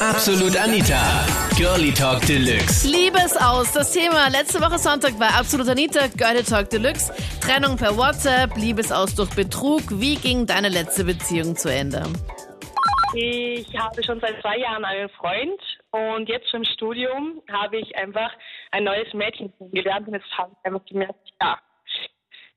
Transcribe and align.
Absolut 0.00 0.56
Anita. 0.56 1.26
Girlie 1.56 1.92
Talk 1.92 2.24
Deluxe. 2.24 2.86
Liebesaus, 2.86 3.72
das 3.72 3.92
Thema. 3.92 4.28
Letzte 4.28 4.60
Woche 4.60 4.78
Sonntag 4.78 5.18
war 5.18 5.34
Absolut 5.34 5.68
Anita, 5.68 6.06
Girlie 6.16 6.44
Talk 6.44 6.70
Deluxe. 6.70 7.12
Trennung 7.40 7.76
per 7.76 7.96
WhatsApp, 7.96 8.56
Liebesaus 8.56 9.16
durch 9.16 9.30
Betrug. 9.30 9.82
Wie 9.90 10.14
ging 10.14 10.46
deine 10.46 10.68
letzte 10.68 11.02
Beziehung 11.02 11.56
zu 11.56 11.72
Ende? 11.72 12.04
Ich 13.14 13.76
habe 13.76 14.04
schon 14.04 14.20
seit 14.20 14.40
zwei 14.40 14.58
Jahren 14.58 14.84
einen 14.84 15.08
Freund 15.08 15.60
und 15.90 16.28
jetzt 16.28 16.54
im 16.54 16.64
Studium 16.64 17.42
habe 17.50 17.78
ich 17.78 17.96
einfach 17.96 18.30
ein 18.70 18.84
neues 18.84 19.12
Mädchen 19.14 19.52
kennengelernt 19.58 20.06
und 20.06 20.14
jetzt 20.14 20.30
habe 20.38 20.52
ich 20.52 20.64
einfach 20.64 20.86
gemerkt, 20.86 21.28
ja, 21.40 21.58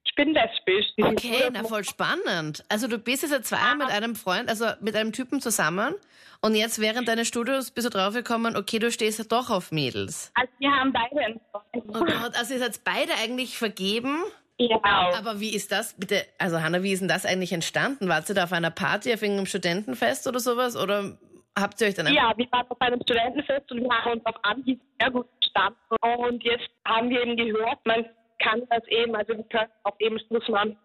ich 0.03 0.15
bin 0.15 0.33
lesbisch. 0.33 0.85
Okay, 0.97 1.49
na 1.51 1.63
voll 1.63 1.85
spannend. 1.85 2.63
Also 2.69 2.87
du 2.87 2.97
bist 2.97 3.23
jetzt 3.23 3.31
seit 3.31 3.45
zwei 3.45 3.57
Jahren 3.57 3.77
mit 3.79 3.89
einem 3.89 4.15
Freund, 4.15 4.49
also 4.49 4.67
mit 4.81 4.95
einem 4.95 5.13
Typen 5.13 5.41
zusammen 5.41 5.95
und 6.41 6.55
jetzt 6.55 6.79
während 6.79 7.07
deines 7.07 7.27
Studiums 7.27 7.71
bist 7.71 7.85
du 7.85 7.91
draufgekommen, 7.91 8.55
okay, 8.55 8.79
du 8.79 8.91
stehst 8.91 9.19
ja 9.19 9.25
doch 9.25 9.49
auf 9.49 9.71
Mädels. 9.71 10.31
Also 10.33 10.51
wir 10.59 10.71
haben 10.71 10.91
beide 10.91 11.25
einen 11.25 11.41
Freund. 11.51 11.85
Oh 11.89 12.05
Gott, 12.05 12.35
also 12.35 12.53
ihr 12.53 12.59
seid 12.59 12.83
beide 12.83 13.13
eigentlich 13.23 13.57
vergeben. 13.57 14.23
Ja. 14.57 14.79
Aber 14.83 15.39
wie 15.39 15.55
ist 15.55 15.71
das, 15.71 15.93
bitte, 15.93 16.23
also 16.37 16.61
Hanna, 16.61 16.83
wie 16.83 16.91
ist 16.91 16.99
denn 16.99 17.07
das 17.07 17.25
eigentlich 17.25 17.51
entstanden? 17.51 18.09
Wart 18.09 18.29
ihr 18.29 18.35
da 18.35 18.43
auf 18.43 18.53
einer 18.53 18.69
Party, 18.69 19.13
auf 19.13 19.21
irgendeinem 19.21 19.47
Studentenfest 19.47 20.27
oder 20.27 20.39
sowas? 20.39 20.75
Oder 20.75 21.17
habt 21.57 21.81
ihr 21.81 21.87
euch 21.87 21.95
dann. 21.95 22.13
Ja, 22.13 22.33
wir 22.35 22.47
waren 22.51 22.67
auf 22.69 22.79
einem 22.79 23.01
Studentenfest 23.01 23.71
und 23.71 23.81
wir 23.81 23.89
haben 23.89 24.13
uns 24.13 24.25
auf 24.25 24.35
Anhieb 24.43 24.79
sehr 24.99 25.11
gut 25.11 25.27
verstanden. 25.41 26.27
Und 26.27 26.43
jetzt 26.43 26.69
haben 26.85 27.09
wir 27.09 27.21
eben 27.21 27.37
gehört, 27.37 27.85
man 27.85 28.05
kann 28.39 28.61
das 28.69 28.85
eben, 28.87 29.15
also 29.15 29.33
wir 29.35 29.43
können 29.45 29.69
auch 29.83 29.95
eben 29.99 30.19
Schluss 30.27 30.47
machen 30.47 30.77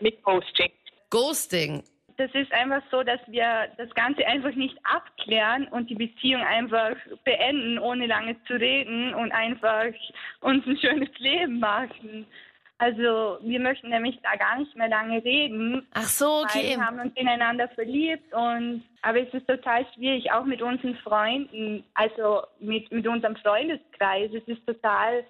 mit 0.00 0.22
Posting. 0.22 0.70
Ghosting. 1.10 1.82
Das 2.20 2.34
ist 2.34 2.52
einfach 2.52 2.82
so, 2.90 3.02
dass 3.02 3.20
wir 3.28 3.68
das 3.78 3.88
Ganze 3.94 4.26
einfach 4.26 4.52
nicht 4.54 4.76
abklären 4.84 5.66
und 5.68 5.88
die 5.88 5.94
Beziehung 5.94 6.42
einfach 6.42 6.94
beenden, 7.24 7.78
ohne 7.78 8.06
lange 8.06 8.36
zu 8.44 8.54
reden 8.54 9.14
und 9.14 9.32
einfach 9.32 9.86
uns 10.40 10.66
ein 10.66 10.76
schönes 10.76 11.08
Leben 11.18 11.60
machen. 11.60 12.26
Also 12.76 13.38
wir 13.42 13.58
möchten 13.60 13.88
nämlich 13.88 14.18
da 14.22 14.36
gar 14.36 14.58
nicht 14.58 14.76
mehr 14.76 14.88
lange 14.88 15.24
reden. 15.24 15.86
Ach 15.94 16.02
so, 16.04 16.42
okay. 16.44 16.76
Wir 16.76 16.84
haben 16.86 17.00
uns 17.00 17.16
ineinander 17.16 17.68
verliebt 17.68 18.32
und 18.34 18.82
aber 19.00 19.20
es 19.26 19.32
ist 19.32 19.46
total 19.46 19.86
schwierig, 19.94 20.30
auch 20.30 20.44
mit 20.44 20.60
unseren 20.60 20.96
Freunden, 20.96 21.84
also 21.94 22.42
mit, 22.58 22.92
mit 22.92 23.06
unserem 23.06 23.36
Freundeskreis. 23.36 24.30
Es 24.34 24.46
ist 24.46 24.66
total 24.66 25.24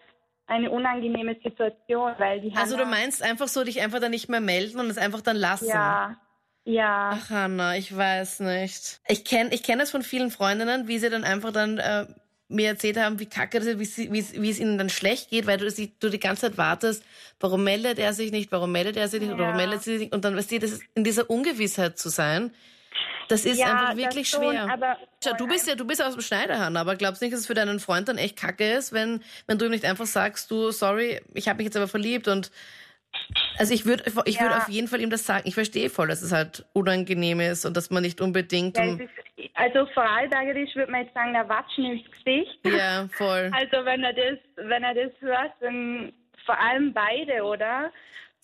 eine 0.49 0.69
unangenehme 0.73 1.35
Situation, 1.37 2.13
weil 2.19 2.41
die 2.41 2.53
Also 2.57 2.75
du 2.77 2.83
Hanna- 2.83 2.97
meinst 2.97 3.23
einfach 3.23 3.47
so, 3.47 3.63
dich 3.63 3.81
einfach 3.81 4.01
dann 4.01 4.11
nicht 4.11 4.29
mehr 4.29 4.41
melden 4.41 4.81
und 4.81 4.87
es 4.91 4.99
einfach 4.99 5.21
dann 5.21 5.37
lassen? 5.37 5.69
ja, 5.69 6.17
ja. 6.65 7.11
Ach 7.15 7.31
Hanna, 7.31 7.77
ich 7.77 7.95
weiß 7.95 8.41
nicht. 8.41 9.01
Ich 9.09 9.25
kenne 9.25 9.53
ich 9.53 9.63
kenn 9.63 9.79
das 9.79 9.91
von 9.91 10.03
vielen 10.03 10.31
Freundinnen, 10.31 10.89
wie 10.89 10.99
sie 10.99 11.11
dann 11.11 11.25
einfach 11.25 11.53
dann 11.53 11.79
äh, 11.79 12.07
mir 12.49 12.69
erzählt 12.69 12.99
haben, 12.99 13.19
wie 13.21 13.27
kacke 13.27 13.59
das 13.59 13.67
ist, 13.67 13.79
wie, 13.79 13.85
sie, 13.85 14.13
wie, 14.13 14.43
wie 14.43 14.51
es 14.51 14.59
ihnen 14.59 14.77
dann 14.77 14.91
schlecht 14.91 15.31
geht, 15.31 15.47
weil 15.47 15.59
du, 15.59 15.71
sie, 15.71 15.95
du 16.01 16.09
die 16.11 16.19
ganze 16.21 16.43
Zeit 16.49 16.59
wartest, 16.59 17.05
warum 17.39 17.65
meldet 17.65 17.99
er 17.99 18.13
sich 18.13 18.33
nicht, 18.33 18.51
warum 18.53 18.73
meldet 18.73 18.97
er 18.97 19.09
sich 19.09 19.21
nicht, 19.21 19.31
oder 19.31 19.45
warum 19.45 19.55
Ja. 19.55 19.67
meldet 19.67 19.83
sie 19.83 19.93
sich 19.93 20.01
nicht. 20.01 20.13
Und 20.13 20.25
dann, 20.25 20.37
weißt 20.37 20.51
du, 20.51 20.59
das 20.59 20.81
in 20.95 21.05
dieser 21.05 21.31
Ungewissheit 21.31 21.99
zu 21.99 22.09
sein, 22.09 22.53
das 23.29 23.45
ist 23.45 23.59
ja, 23.59 23.67
einfach 23.73 23.97
wirklich 23.97 24.29
schon, 24.29 24.43
schwer. 24.43 24.69
Aber 24.69 24.97
Schau, 25.23 25.35
du 25.37 25.47
bist 25.47 25.69
ja, 25.69 25.77
du 25.77 25.85
bist 25.87 26.03
aus 26.03 26.15
dem 26.15 26.23
Schneider, 26.23 26.59
Hanna, 26.59 26.81
aber 26.81 26.97
glaubst 26.97 27.23
nicht, 27.23 27.33
dass 27.33 27.41
es 27.41 27.47
für 27.47 27.55
deinen 27.55 27.79
Freund 27.79 28.09
dann 28.09 28.19
echt 28.19 28.37
kacke 28.37 28.73
ist, 28.73 28.93
wenn, 28.93 29.23
wenn 29.47 29.59
du 29.59 29.67
ihm 29.67 29.71
nicht 29.71 29.85
einfach 29.85 30.07
sagst, 30.07 30.51
du, 30.51 30.73
sorry, 30.73 31.21
ich 31.35 31.47
habe 31.49 31.59
mich 31.59 31.67
jetzt 31.67 31.77
aber 31.77 31.87
verliebt 31.87 32.27
und 32.27 32.51
also 33.59 33.75
ich 33.75 33.87
würde 33.87 34.05
ich 34.25 34.37
Ja. 34.37 34.43
würde 34.43 34.57
auf 34.57 34.69
jeden 34.69 34.89
Fall 34.89 35.01
ihm 35.01 35.11
das 35.11 35.27
sagen. 35.27 35.43
Ich 35.47 35.55
verstehe 35.55 35.91
voll, 35.91 36.09
dass 36.09 36.23
es 36.23 36.33
halt 36.33 36.65
unangenehm 36.73 37.41
ist 37.41 37.65
und 37.65 37.77
dass 37.77 37.91
man 37.91 38.03
nicht 38.03 38.21
unbedingt 38.21 38.77
ja, 38.77 38.85
ist, 38.85 39.01
also 39.55 39.87
vorarlbergerisch 39.93 40.75
würde 40.75 40.91
man 40.93 41.03
jetzt 41.03 41.15
sagen, 41.15 41.33
der 41.33 41.49
Watschen 41.49 41.85
ins 41.85 42.11
Gesicht. 42.11 42.59
ja, 42.65 43.09
voll. 43.13 43.51
Also 43.55 43.85
wenn 43.85 44.03
er 44.03 44.13
das, 44.13 44.39
wenn 44.57 44.83
er 44.83 44.95
das 44.95 45.13
hört, 45.21 45.53
dann 45.61 46.13
vor 46.47 46.59
allem 46.59 46.93
beide, 46.93 47.43
oder? 47.45 47.93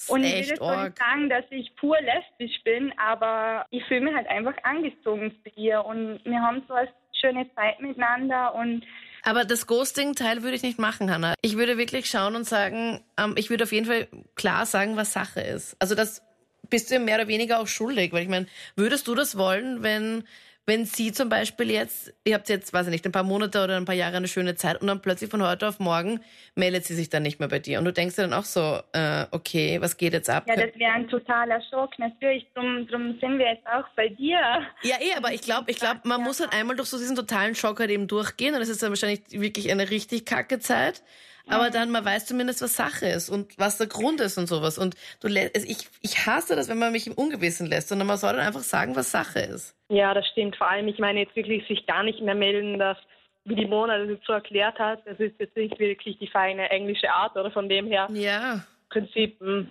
Und 0.09 0.25
ich 0.25 0.33
will 0.33 0.39
jetzt 0.41 0.61
nicht 0.61 0.99
sagen, 0.99 1.31
dass 1.31 1.45
ich 1.51 1.75
pur 1.77 1.97
lesbisch 2.01 2.63
bin, 2.65 2.93
aber 2.99 3.65
ich 3.71 3.83
fühle 3.85 4.03
mich 4.03 4.15
halt 4.15 4.29
einfach 4.29 4.55
angezogen 4.63 5.35
zu 5.43 5.51
ihr 5.59 5.83
und 5.85 6.21
wir 6.25 6.39
haben 6.41 6.63
so 6.69 6.75
eine 6.75 6.89
schöne 7.19 7.47
Zeit 7.55 7.81
miteinander 7.81 8.55
und 8.55 8.85
Aber 9.27 9.45
das 9.45 9.67
Ghosting-Teil 9.67 10.45
würde 10.45 10.55
ich 10.55 10.63
nicht 10.63 10.79
machen, 10.79 11.11
Hanna. 11.11 11.35
Ich 11.43 11.57
würde 11.57 11.77
wirklich 11.79 12.09
schauen 12.09 12.37
und 12.37 12.45
sagen, 12.45 13.01
ähm, 13.19 13.35
ich 13.37 13.51
würde 13.51 13.65
auf 13.65 13.73
jeden 13.73 13.87
Fall 13.87 14.07
klar 14.37 14.67
sagen, 14.67 14.97
was 14.97 15.13
Sache 15.13 15.41
ist. 15.41 15.75
Also 15.81 15.97
das 15.97 16.23
bist 16.71 16.93
du 16.93 17.01
mehr 17.01 17.17
oder 17.17 17.27
weniger 17.27 17.59
auch 17.59 17.67
schuldig, 17.67 18.13
weil 18.13 18.23
ich 18.23 18.29
meine, 18.29 18.47
würdest 18.77 19.09
du 19.09 19.17
das 19.17 19.37
wollen, 19.37 19.83
wenn 19.83 20.23
wenn 20.67 20.85
sie 20.85 21.13
zum 21.13 21.29
Beispiel 21.29 21.71
jetzt, 21.71 22.13
ihr 22.25 22.35
habt 22.35 22.49
jetzt, 22.49 22.73
weiß 22.73 22.87
ich 22.87 22.91
nicht, 22.91 23.07
ein 23.07 23.13
paar 23.13 23.23
Monate 23.23 23.63
oder 23.63 23.77
ein 23.77 23.85
paar 23.85 23.95
Jahre 23.95 24.17
eine 24.17 24.27
schöne 24.27 24.57
Zeit 24.57 24.81
und 24.81 24.89
dann 24.89 25.01
plötzlich 25.01 25.31
von 25.31 25.41
heute 25.47 25.69
auf 25.69 25.79
morgen 25.79 26.21
meldet 26.57 26.85
sie 26.85 26.95
sich 26.95 27.09
dann 27.09 27.23
nicht 27.23 27.39
mehr 27.39 27.49
bei 27.49 27.61
dir 27.61 27.79
und 27.79 27.85
du 27.85 27.93
denkst 27.93 28.17
dir 28.17 28.23
dann 28.23 28.33
auch 28.33 28.45
so, 28.45 28.81
äh, 28.93 29.27
okay, 29.31 29.81
was 29.81 29.97
geht 29.97 30.13
jetzt 30.13 30.29
ab? 30.29 30.45
ja, 30.49 30.57
das 30.57 30.75
wäre 30.75 30.93
ein 30.93 31.09
totaler 31.09 31.63
Schock. 31.71 31.97
Natürlich, 31.99 32.47
drum, 32.55 32.87
drum 32.89 33.17
sind 33.21 33.39
wir 33.39 33.53
jetzt 33.53 33.67
auch 33.69 33.87
bei 33.95 34.09
dir. 34.09 34.39
Ja, 34.83 34.97
eh, 35.01 35.17
aber 35.17 35.33
ich 35.33 35.43
glaube, 35.43 35.71
ich 35.71 35.77
glaube, 35.77 36.01
man 36.03 36.21
muss 36.23 36.41
halt 36.41 36.53
einmal 36.53 36.75
durch 36.75 36.89
so 36.89 36.99
diesen 36.99 37.15
totalen 37.15 37.55
Schock 37.55 37.79
halt 37.79 37.91
eben 37.91 38.09
durchgehen 38.09 38.55
und 38.55 38.61
das 38.61 38.69
ist 38.69 38.83
dann 38.83 38.91
wahrscheinlich 38.91 39.23
wirklich 39.31 39.71
eine 39.71 39.89
richtig 39.91 40.27
kacke 40.27 40.59
Zeit. 40.59 41.03
Aber 41.49 41.71
dann, 41.71 41.91
man 41.91 42.05
weiß 42.05 42.27
zumindest, 42.27 42.61
was 42.63 42.75
Sache 42.75 43.07
ist 43.07 43.29
und 43.31 43.57
was 43.59 43.79
der 43.79 43.87
Grund 43.87 44.21
ist 44.21 44.37
und 44.37 44.49
sowas. 44.49 44.79
Und 44.79 44.97
du 45.21 45.29
also 45.29 45.67
ich, 45.67 45.89
ich 46.03 46.27
hasse 46.27 46.57
das, 46.57 46.69
wenn 46.69 46.79
man 46.79 46.93
mich 46.93 47.07
im 47.07 47.13
Ungewissen 47.13 47.67
lässt, 47.67 47.89
sondern 47.89 48.09
man 48.09 48.17
soll 48.17 48.33
dann 48.33 48.47
einfach 48.47 48.63
sagen, 48.63 48.97
was 48.97 49.11
Sache 49.13 49.41
ist. 49.41 49.77
Ja, 49.89 50.13
das 50.13 50.27
stimmt. 50.29 50.57
Vor 50.57 50.69
allem, 50.69 50.89
ich 50.89 50.99
meine 50.99 51.21
jetzt 51.21 51.37
wirklich 51.37 51.67
sich 51.69 51.87
gar 51.87 52.03
nicht 52.03 52.21
mehr 52.21 52.35
melden, 52.35 52.79
dass, 52.79 52.99
wie 53.45 53.55
die 53.55 53.67
Mona 53.67 53.99
das 53.99 54.09
jetzt 54.09 54.27
so 54.27 54.33
erklärt 54.33 54.79
hat, 54.79 55.07
das 55.07 55.21
ist 55.21 55.39
jetzt 55.39 55.57
nicht 55.57 55.79
wirklich 55.79 56.19
die 56.19 56.27
feine 56.27 56.69
englische 56.71 57.11
Art 57.11 57.37
oder 57.37 57.53
von 57.53 57.69
dem 57.69 57.87
her, 57.87 58.09
Ja. 58.13 58.55
im 58.55 58.63
Prinzip 58.91 59.39
hm, 59.41 59.71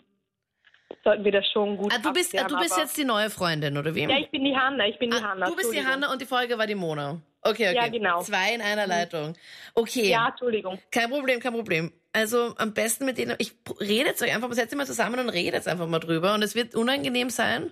sollten 1.04 1.26
wir 1.26 1.32
das 1.34 1.46
schon 1.52 1.76
gut 1.78 1.92
Ah, 1.94 2.00
du 2.02 2.14
bist, 2.14 2.34
ah, 2.36 2.42
abklären, 2.42 2.62
du 2.62 2.64
bist 2.64 2.78
jetzt 2.78 2.98
die 2.98 3.04
neue 3.06 3.30
Freundin, 3.30 3.78
oder 3.78 3.94
wie? 3.94 4.04
Ja, 4.04 4.18
ich 4.18 4.30
bin 4.32 4.46
die 4.46 4.56
Hanna, 4.56 4.88
ich 4.88 4.98
bin 4.98 5.12
die 5.12 5.18
ah, 5.18 5.30
Hanna. 5.32 5.46
du 5.48 5.56
bist 5.56 5.74
die. 5.74 5.86
Hanna 5.86 6.12
und 6.12 6.22
die 6.22 6.26
Folge 6.26 6.58
war 6.58 6.68
die 6.68 6.76
Mona. 6.76 7.20
Okay, 7.48 7.70
okay. 7.70 7.76
Ja, 7.76 7.88
genau. 7.88 8.22
Zwei 8.22 8.56
in 8.56 8.62
einer 8.62 8.88
Leitung. 8.88 9.36
Okay. 9.76 10.10
Ja, 10.10 10.30
Entschuldigung. 10.30 10.80
Kein 10.92 11.10
Problem, 11.10 11.40
kein 11.40 11.54
Problem. 11.54 11.92
Also 12.12 12.56
am 12.58 12.74
besten 12.74 13.06
mit 13.06 13.18
denen, 13.18 13.36
ich 13.40 13.54
rede 13.80 14.10
jetzt 14.10 14.24
euch 14.24 14.34
einfach, 14.34 14.52
setzt 14.54 14.74
euch 14.74 14.78
mal 14.78 14.86
zusammen 14.88 15.20
und 15.20 15.30
redet 15.30 15.54
jetzt 15.54 15.68
einfach 15.68 15.86
mal 15.88 16.00
drüber. 16.00 16.34
Und 16.34 16.44
es 16.44 16.56
wird 16.56 16.74
unangenehm 16.74 17.30
sein, 17.30 17.72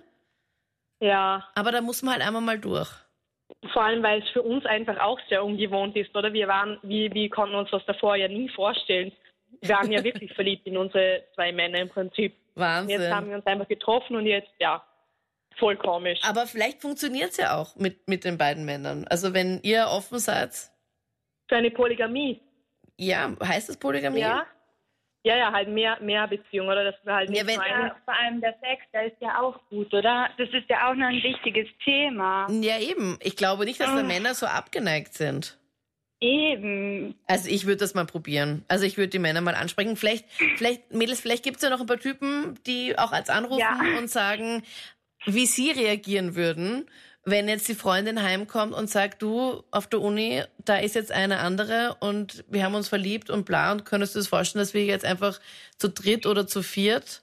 Ja, 1.00 1.48
aber 1.54 1.72
da 1.72 1.80
muss 1.80 2.02
man 2.02 2.14
halt 2.14 2.26
einmal 2.26 2.42
mal 2.42 2.58
durch. 2.58 2.88
vor 3.72 3.82
allem, 3.82 4.02
weil 4.02 4.22
es 4.22 4.28
für 4.30 4.42
uns 4.42 4.64
einfach 4.66 4.98
auch 5.00 5.18
sehr 5.28 5.44
ungewohnt 5.44 5.96
ist, 5.96 6.14
oder? 6.14 6.32
Wir 6.32 6.46
waren, 6.48 6.78
wir, 6.82 7.12
wir 7.12 7.30
konnten 7.30 7.54
uns 7.56 7.70
das 7.70 7.84
davor 7.86 8.16
ja 8.16 8.28
nie 8.28 8.48
vorstellen. 8.50 9.12
Wir 9.60 9.70
waren 9.76 9.90
ja 9.90 10.04
wirklich 10.04 10.32
verliebt 10.34 10.66
in 10.66 10.76
unsere 10.76 11.24
zwei 11.34 11.50
Männer 11.52 11.78
im 11.80 11.88
Prinzip. 11.88 12.34
Wahnsinn. 12.54 13.00
jetzt 13.00 13.10
haben 13.12 13.28
wir 13.30 13.36
uns 13.36 13.46
einfach 13.46 13.66
getroffen 13.66 14.14
und 14.14 14.26
jetzt, 14.26 14.50
ja, 14.60 14.84
voll 15.58 15.76
komisch. 15.76 16.18
Aber 16.22 16.46
vielleicht 16.46 16.80
funktioniert's 16.82 17.36
ja 17.36 17.56
auch 17.56 17.76
mit, 17.76 18.08
mit 18.08 18.24
den 18.24 18.38
beiden 18.38 18.64
Männern. 18.64 19.06
Also 19.08 19.32
wenn 19.34 19.60
ihr 19.62 19.86
offen 19.88 20.18
seid, 20.18 20.52
Für 21.48 21.56
eine 21.56 21.70
Polygamie. 21.70 22.40
ja, 22.96 23.32
heißt 23.42 23.68
das 23.68 23.76
Polygamie? 23.76 24.20
Ja. 24.20 24.46
Ja, 25.26 25.38
ja, 25.38 25.52
halt 25.52 25.68
mehr, 25.70 25.98
mehr 26.02 26.28
Beziehung, 26.28 26.66
oder? 26.68 26.84
Das 26.84 26.94
halt 27.06 27.30
nicht 27.30 27.40
Ja, 27.40 27.46
wenn- 27.46 27.54
Ja, 27.58 27.96
vor 28.04 28.12
allem 28.14 28.42
der 28.42 28.54
Sex, 28.60 28.82
der 28.92 29.06
ist 29.06 29.16
ja 29.20 29.40
auch 29.40 29.58
gut, 29.70 29.92
oder? 29.94 30.28
Das 30.36 30.50
ist 30.50 30.68
ja 30.68 30.90
auch 30.90 30.94
noch 30.94 31.06
ein 31.06 31.22
wichtiges 31.22 31.66
Thema. 31.82 32.46
Ja, 32.50 32.78
eben. 32.78 33.16
Ich 33.22 33.34
glaube 33.34 33.64
nicht, 33.64 33.80
dass 33.80 33.86
da 33.86 34.00
Ah. 34.00 34.02
Männer 34.02 34.34
so 34.34 34.44
abgeneigt 34.44 35.14
sind. 35.14 35.56
Eben. 36.20 37.14
Also 37.26 37.48
ich 37.50 37.66
würde 37.66 37.78
das 37.78 37.94
mal 37.94 38.06
probieren. 38.06 38.64
Also 38.68 38.84
ich 38.86 38.96
würde 38.96 39.08
die 39.08 39.18
Männer 39.18 39.40
mal 39.40 39.54
ansprechen. 39.54 39.96
Vielleicht, 39.96 40.24
vielleicht, 40.56 40.92
Mädels, 40.92 41.20
vielleicht 41.20 41.42
gibt's 41.42 41.62
ja 41.62 41.70
noch 41.70 41.80
ein 41.80 41.86
paar 41.86 41.98
Typen, 41.98 42.58
die 42.66 42.98
auch 42.98 43.12
als 43.12 43.28
anrufen 43.30 43.60
Ja. 43.60 43.78
und 43.98 44.08
sagen, 44.10 44.62
wie 45.26 45.46
sie 45.46 45.70
reagieren 45.70 46.34
würden, 46.34 46.86
wenn 47.24 47.48
jetzt 47.48 47.68
die 47.68 47.74
Freundin 47.74 48.22
heimkommt 48.22 48.74
und 48.74 48.90
sagt, 48.90 49.22
du, 49.22 49.62
auf 49.70 49.86
der 49.86 50.00
Uni, 50.00 50.42
da 50.58 50.76
ist 50.76 50.94
jetzt 50.94 51.10
eine 51.12 51.38
andere 51.38 51.96
und 52.00 52.44
wir 52.48 52.64
haben 52.64 52.74
uns 52.74 52.88
verliebt 52.88 53.30
und 53.30 53.46
bla 53.46 53.72
und 53.72 53.84
könntest 53.86 54.14
du 54.14 54.18
das 54.18 54.28
vorstellen, 54.28 54.62
dass 54.62 54.74
wir 54.74 54.84
jetzt 54.84 55.04
einfach 55.04 55.40
zu 55.78 55.88
dritt 55.88 56.26
oder 56.26 56.46
zu 56.46 56.62
viert? 56.62 57.22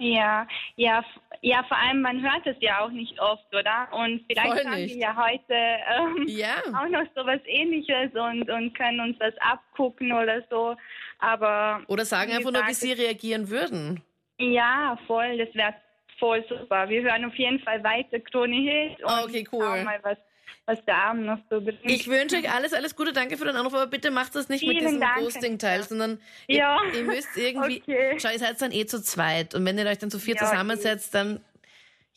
Ja, 0.00 0.46
ja, 0.74 1.04
ja, 1.40 1.62
vor 1.68 1.76
allem, 1.76 2.02
man 2.02 2.20
hört 2.20 2.44
es 2.46 2.56
ja 2.60 2.80
auch 2.80 2.90
nicht 2.90 3.20
oft, 3.20 3.46
oder? 3.54 3.88
Und 3.92 4.24
vielleicht 4.26 4.66
haben 4.66 4.76
wir 4.76 4.96
ja 4.96 5.16
heute 5.16 5.54
ähm, 5.54 6.24
Ja. 6.26 6.56
auch 6.72 6.88
noch 6.88 7.06
so 7.14 7.24
was 7.24 7.40
ähnliches 7.46 8.10
und, 8.14 8.50
und 8.50 8.74
können 8.74 8.98
uns 9.00 9.16
das 9.20 9.34
abgucken 9.38 10.12
oder 10.12 10.42
so. 10.50 10.74
Aber 11.20 11.82
Oder 11.86 12.04
sagen 12.04 12.32
einfach 12.32 12.50
nur, 12.50 12.62
wie 12.62 12.68
gesagt, 12.68 12.76
sie 12.76 12.92
reagieren 12.92 13.50
würden. 13.50 14.02
Ja, 14.40 14.98
voll, 15.06 15.38
das 15.38 15.54
wäre 15.54 15.74
voll 16.18 16.44
super. 16.48 16.88
Wir 16.88 17.02
hören 17.02 17.24
auf 17.24 17.34
jeden 17.36 17.60
Fall 17.60 17.82
weiter 17.84 18.20
Krone 18.20 18.56
Hit 18.56 19.02
und 19.02 19.10
okay, 19.24 19.46
cool. 19.52 19.64
schauen 19.64 19.84
mal, 19.84 19.98
was, 20.02 20.18
was 20.66 20.84
der 20.84 20.96
Abend 20.96 21.26
noch 21.26 21.38
so 21.50 21.60
bringt. 21.60 21.78
Ich 21.84 22.08
wünsche 22.08 22.36
euch 22.36 22.50
alles, 22.50 22.72
alles 22.72 22.96
Gute. 22.96 23.12
Danke 23.12 23.36
für 23.36 23.44
den 23.44 23.56
Anruf, 23.56 23.74
aber 23.74 23.86
bitte 23.86 24.10
macht 24.10 24.34
das 24.34 24.48
nicht 24.48 24.62
mit 24.66 24.76
Vielen 24.78 24.86
diesem 24.86 25.00
Dank, 25.00 25.18
Ghosting-Teil, 25.20 25.82
sondern 25.82 26.20
Ja. 26.48 26.78
ihr, 26.92 27.00
ihr 27.00 27.04
müsst 27.04 27.36
irgendwie. 27.36 27.80
Okay. 27.88 28.16
Schau, 28.18 28.30
ihr 28.30 28.38
seid 28.38 28.60
dann 28.60 28.72
eh 28.72 28.86
zu 28.86 29.02
zweit. 29.02 29.54
Und 29.54 29.64
wenn 29.66 29.76
ihr 29.78 29.86
euch 29.86 29.98
dann 29.98 30.10
zu 30.10 30.18
viert 30.18 30.40
Ja, 30.40 30.46
zusammensetzt, 30.46 31.14
dann 31.14 31.40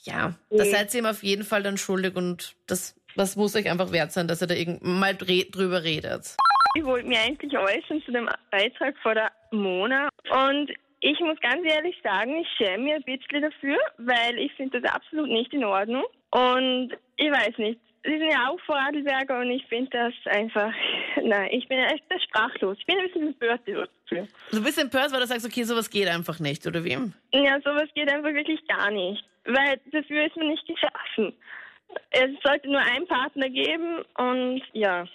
ja, 0.03 0.33
da 0.49 0.55
Okay. 0.63 0.71
seid 0.71 0.93
ihr 0.93 0.99
ihm 1.01 1.05
auf 1.07 1.23
jeden 1.23 1.43
Fall 1.43 1.63
dann 1.63 1.77
schuldig 1.77 2.15
und 2.15 2.55
das 2.67 2.95
Das 3.15 3.35
muss 3.35 3.55
euch 3.55 3.69
einfach 3.69 3.91
wert 3.91 4.11
sein, 4.11 4.27
dass 4.27 4.41
ihr 4.41 4.47
da 4.47 4.53
irgend 4.53 4.83
mal 4.83 5.15
drüber 5.15 5.83
redet. 5.83 6.35
Ich 6.75 6.85
wollte 6.85 7.07
mir 7.07 7.19
eigentlich 7.19 7.57
äußern 7.57 8.03
zu 8.05 8.11
dem 8.11 8.29
Beitrag 8.51 8.95
vor 9.01 9.15
der 9.15 9.31
Mona 9.51 10.07
und 10.29 10.71
ich 11.07 11.19
muss 11.21 11.39
ganz 11.39 11.61
ehrlich 11.63 11.95
sagen, 12.03 12.35
ich 12.35 12.47
schäme 12.57 12.83
mich 12.83 12.95
ein 12.95 13.03
bisschen 13.03 13.41
dafür, 13.41 13.77
weil 13.97 14.37
ich 14.39 14.51
finde 14.53 14.81
das 14.81 14.91
absolut 14.91 15.29
nicht 15.29 15.53
in 15.53 15.63
Ordnung. 15.63 16.03
Und 16.31 16.91
ich 17.15 17.31
weiß 17.31 17.57
nicht, 17.57 17.79
Sie 18.03 18.17
sind 18.17 18.31
ja 18.31 18.49
auch 18.49 18.59
Vorarlberger 18.61 19.39
und 19.39 19.51
ich 19.51 19.65
finde 19.65 19.89
das 19.91 20.33
einfach, 20.33 20.71
nein, 21.21 21.49
ich 21.51 21.67
bin 21.67 21.77
echt 21.79 22.03
sprachlos. 22.23 22.77
Ich 22.79 22.85
bin 22.85 22.97
ein 22.97 23.07
bisschen 23.07 23.27
empört 23.27 23.61
dafür. 23.67 24.27
Du 24.51 24.63
bist 24.63 24.81
empört, 24.81 25.11
weil 25.11 25.19
du 25.21 25.27
sagst, 25.27 25.45
okay, 25.45 25.63
sowas 25.63 25.89
geht 25.89 26.07
einfach 26.07 26.39
nicht, 26.39 26.65
oder 26.67 26.83
wie? 26.83 26.97
Ja, 27.31 27.59
sowas 27.63 27.89
geht 27.95 28.09
einfach 28.11 28.33
wirklich 28.33 28.65
gar 28.67 28.91
nicht. 28.91 29.23
Weil 29.45 29.79
dafür 29.91 30.25
ist 30.25 30.37
man 30.37 30.47
nicht 30.47 30.65
geschaffen. 30.65 31.33
Es 32.11 32.29
sollte 32.43 32.69
nur 32.69 32.81
einen 32.81 33.07
Partner 33.07 33.49
geben 33.49 34.03
und 34.17 34.61
ja. 34.73 35.05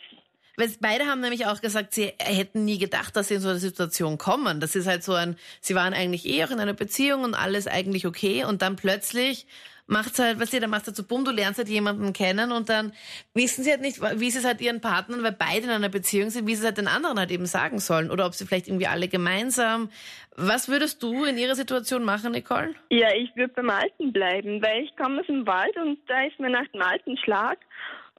Beide 0.80 1.06
haben 1.06 1.20
nämlich 1.20 1.46
auch 1.46 1.60
gesagt, 1.60 1.94
sie 1.94 2.12
hätten 2.20 2.64
nie 2.64 2.78
gedacht, 2.78 3.16
dass 3.16 3.28
sie 3.28 3.34
in 3.34 3.40
so 3.40 3.48
eine 3.48 3.58
Situation 3.58 4.18
kommen. 4.18 4.60
Das 4.60 4.74
ist 4.74 4.86
halt 4.86 5.02
so 5.02 5.14
ein, 5.14 5.36
sie 5.60 5.74
waren 5.74 5.94
eigentlich 5.94 6.26
eh 6.26 6.44
auch 6.44 6.50
in 6.50 6.60
einer 6.60 6.74
Beziehung 6.74 7.24
und 7.24 7.34
alles 7.34 7.66
eigentlich 7.66 8.06
okay 8.06 8.44
und 8.44 8.62
dann 8.62 8.76
plötzlich 8.76 9.46
macht's 9.86 10.18
halt, 10.18 10.40
was 10.40 10.52
ihr, 10.52 10.60
dann 10.60 10.70
macht 10.70 10.86
halt 10.86 10.96
so 10.96 11.04
bumm, 11.04 11.24
du 11.24 11.30
lernst 11.30 11.58
halt 11.58 11.68
jemanden 11.68 12.12
kennen 12.12 12.52
und 12.52 12.68
dann 12.68 12.92
wissen 13.34 13.64
sie 13.64 13.70
halt 13.70 13.80
nicht, 13.80 14.00
wie 14.00 14.30
sie 14.30 14.38
es 14.38 14.44
halt 14.44 14.60
ihren 14.60 14.80
Partnern, 14.80 15.22
weil 15.22 15.32
beide 15.32 15.64
in 15.64 15.70
einer 15.70 15.88
Beziehung 15.88 16.30
sind, 16.30 16.46
wie 16.46 16.54
sie 16.54 16.60
es 16.60 16.66
halt 16.66 16.78
den 16.78 16.88
anderen 16.88 17.18
halt 17.18 17.30
eben 17.30 17.46
sagen 17.46 17.78
sollen 17.78 18.10
oder 18.10 18.26
ob 18.26 18.34
sie 18.34 18.46
vielleicht 18.46 18.68
irgendwie 18.68 18.86
alle 18.86 19.08
gemeinsam. 19.08 19.90
Was 20.36 20.68
würdest 20.68 21.02
du 21.02 21.24
in 21.24 21.36
ihrer 21.36 21.54
Situation 21.54 22.04
machen, 22.04 22.32
Nicole? 22.32 22.74
Ja, 22.90 23.08
ich 23.14 23.34
würde 23.36 23.52
beim 23.54 23.70
Alten 23.70 24.12
bleiben, 24.12 24.62
weil 24.62 24.84
ich 24.84 24.96
komme 24.96 25.20
aus 25.20 25.26
dem 25.26 25.46
Wald 25.46 25.76
und 25.76 25.98
da 26.08 26.24
ist 26.24 26.38
mir 26.38 26.50
nach 26.50 26.66
dem 26.72 26.82
alten 26.82 27.16
Schlag 27.18 27.58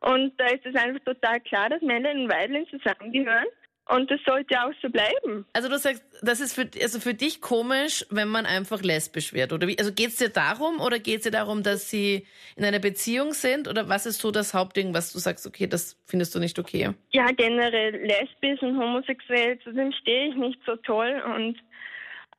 und 0.03 0.33
da 0.37 0.45
ist 0.47 0.65
es 0.65 0.75
einfach 0.75 1.03
total 1.05 1.39
klar, 1.41 1.69
dass 1.69 1.81
Männlein 1.81 2.23
und 2.23 2.29
Weiblein 2.29 2.67
zusammengehören. 2.69 3.47
Und 3.89 4.09
das 4.09 4.19
sollte 4.25 4.55
auch 4.61 4.71
so 4.81 4.89
bleiben. 4.89 5.45
Also 5.51 5.67
du 5.67 5.77
sagst, 5.77 6.05
das 6.21 6.39
ist 6.39 6.53
für, 6.53 6.69
also 6.81 7.01
für 7.01 7.13
dich 7.13 7.41
komisch, 7.41 8.05
wenn 8.09 8.29
man 8.29 8.45
einfach 8.45 8.81
lesbisch 8.81 9.33
wird, 9.33 9.51
oder 9.51 9.67
wie? 9.67 9.77
Also 9.77 9.91
geht 9.91 10.09
es 10.09 10.15
dir 10.15 10.29
darum 10.29 10.79
oder 10.79 10.99
geht 10.99 11.17
es 11.17 11.23
dir 11.23 11.31
darum, 11.31 11.63
dass 11.63 11.89
sie 11.89 12.25
in 12.55 12.63
einer 12.63 12.79
Beziehung 12.79 13.33
sind? 13.33 13.67
Oder 13.67 13.89
was 13.89 14.05
ist 14.05 14.21
so 14.21 14.31
das 14.31 14.53
Hauptding, 14.53 14.93
was 14.93 15.11
du 15.11 15.19
sagst, 15.19 15.45
okay, 15.45 15.67
das 15.67 16.01
findest 16.05 16.33
du 16.33 16.39
nicht 16.39 16.57
okay? 16.59 16.91
Ja, 17.11 17.27
generell 17.35 18.05
lesbisch 18.05 18.61
und 18.61 18.79
homosexuell, 18.79 19.59
zu 19.59 19.73
dem 19.73 19.91
stehe 19.91 20.29
ich 20.29 20.35
nicht 20.35 20.59
so 20.65 20.77
toll. 20.77 21.21
Und 21.35 21.57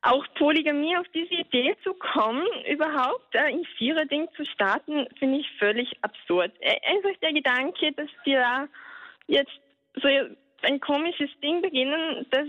auch 0.05 0.25
Polygamie 0.35 0.95
auf 0.97 1.07
diese 1.13 1.33
Idee 1.33 1.75
zu 1.83 1.93
kommen, 1.93 2.45
überhaupt 2.69 3.35
ein 3.35 3.63
Vierer-Ding 3.77 4.27
zu 4.37 4.45
starten, 4.45 5.07
finde 5.17 5.39
ich 5.39 5.47
völlig 5.57 5.91
absurd. 6.01 6.51
Äh, 6.59 6.75
einfach 6.93 7.19
der 7.21 7.33
Gedanke, 7.33 7.91
dass 7.93 8.09
dir 8.25 8.39
da 8.39 8.67
jetzt 9.27 9.51
so 9.95 10.07
ein 10.61 10.79
komisches 10.79 11.29
Ding 11.41 11.61
beginnen, 11.61 12.25
das 12.29 12.47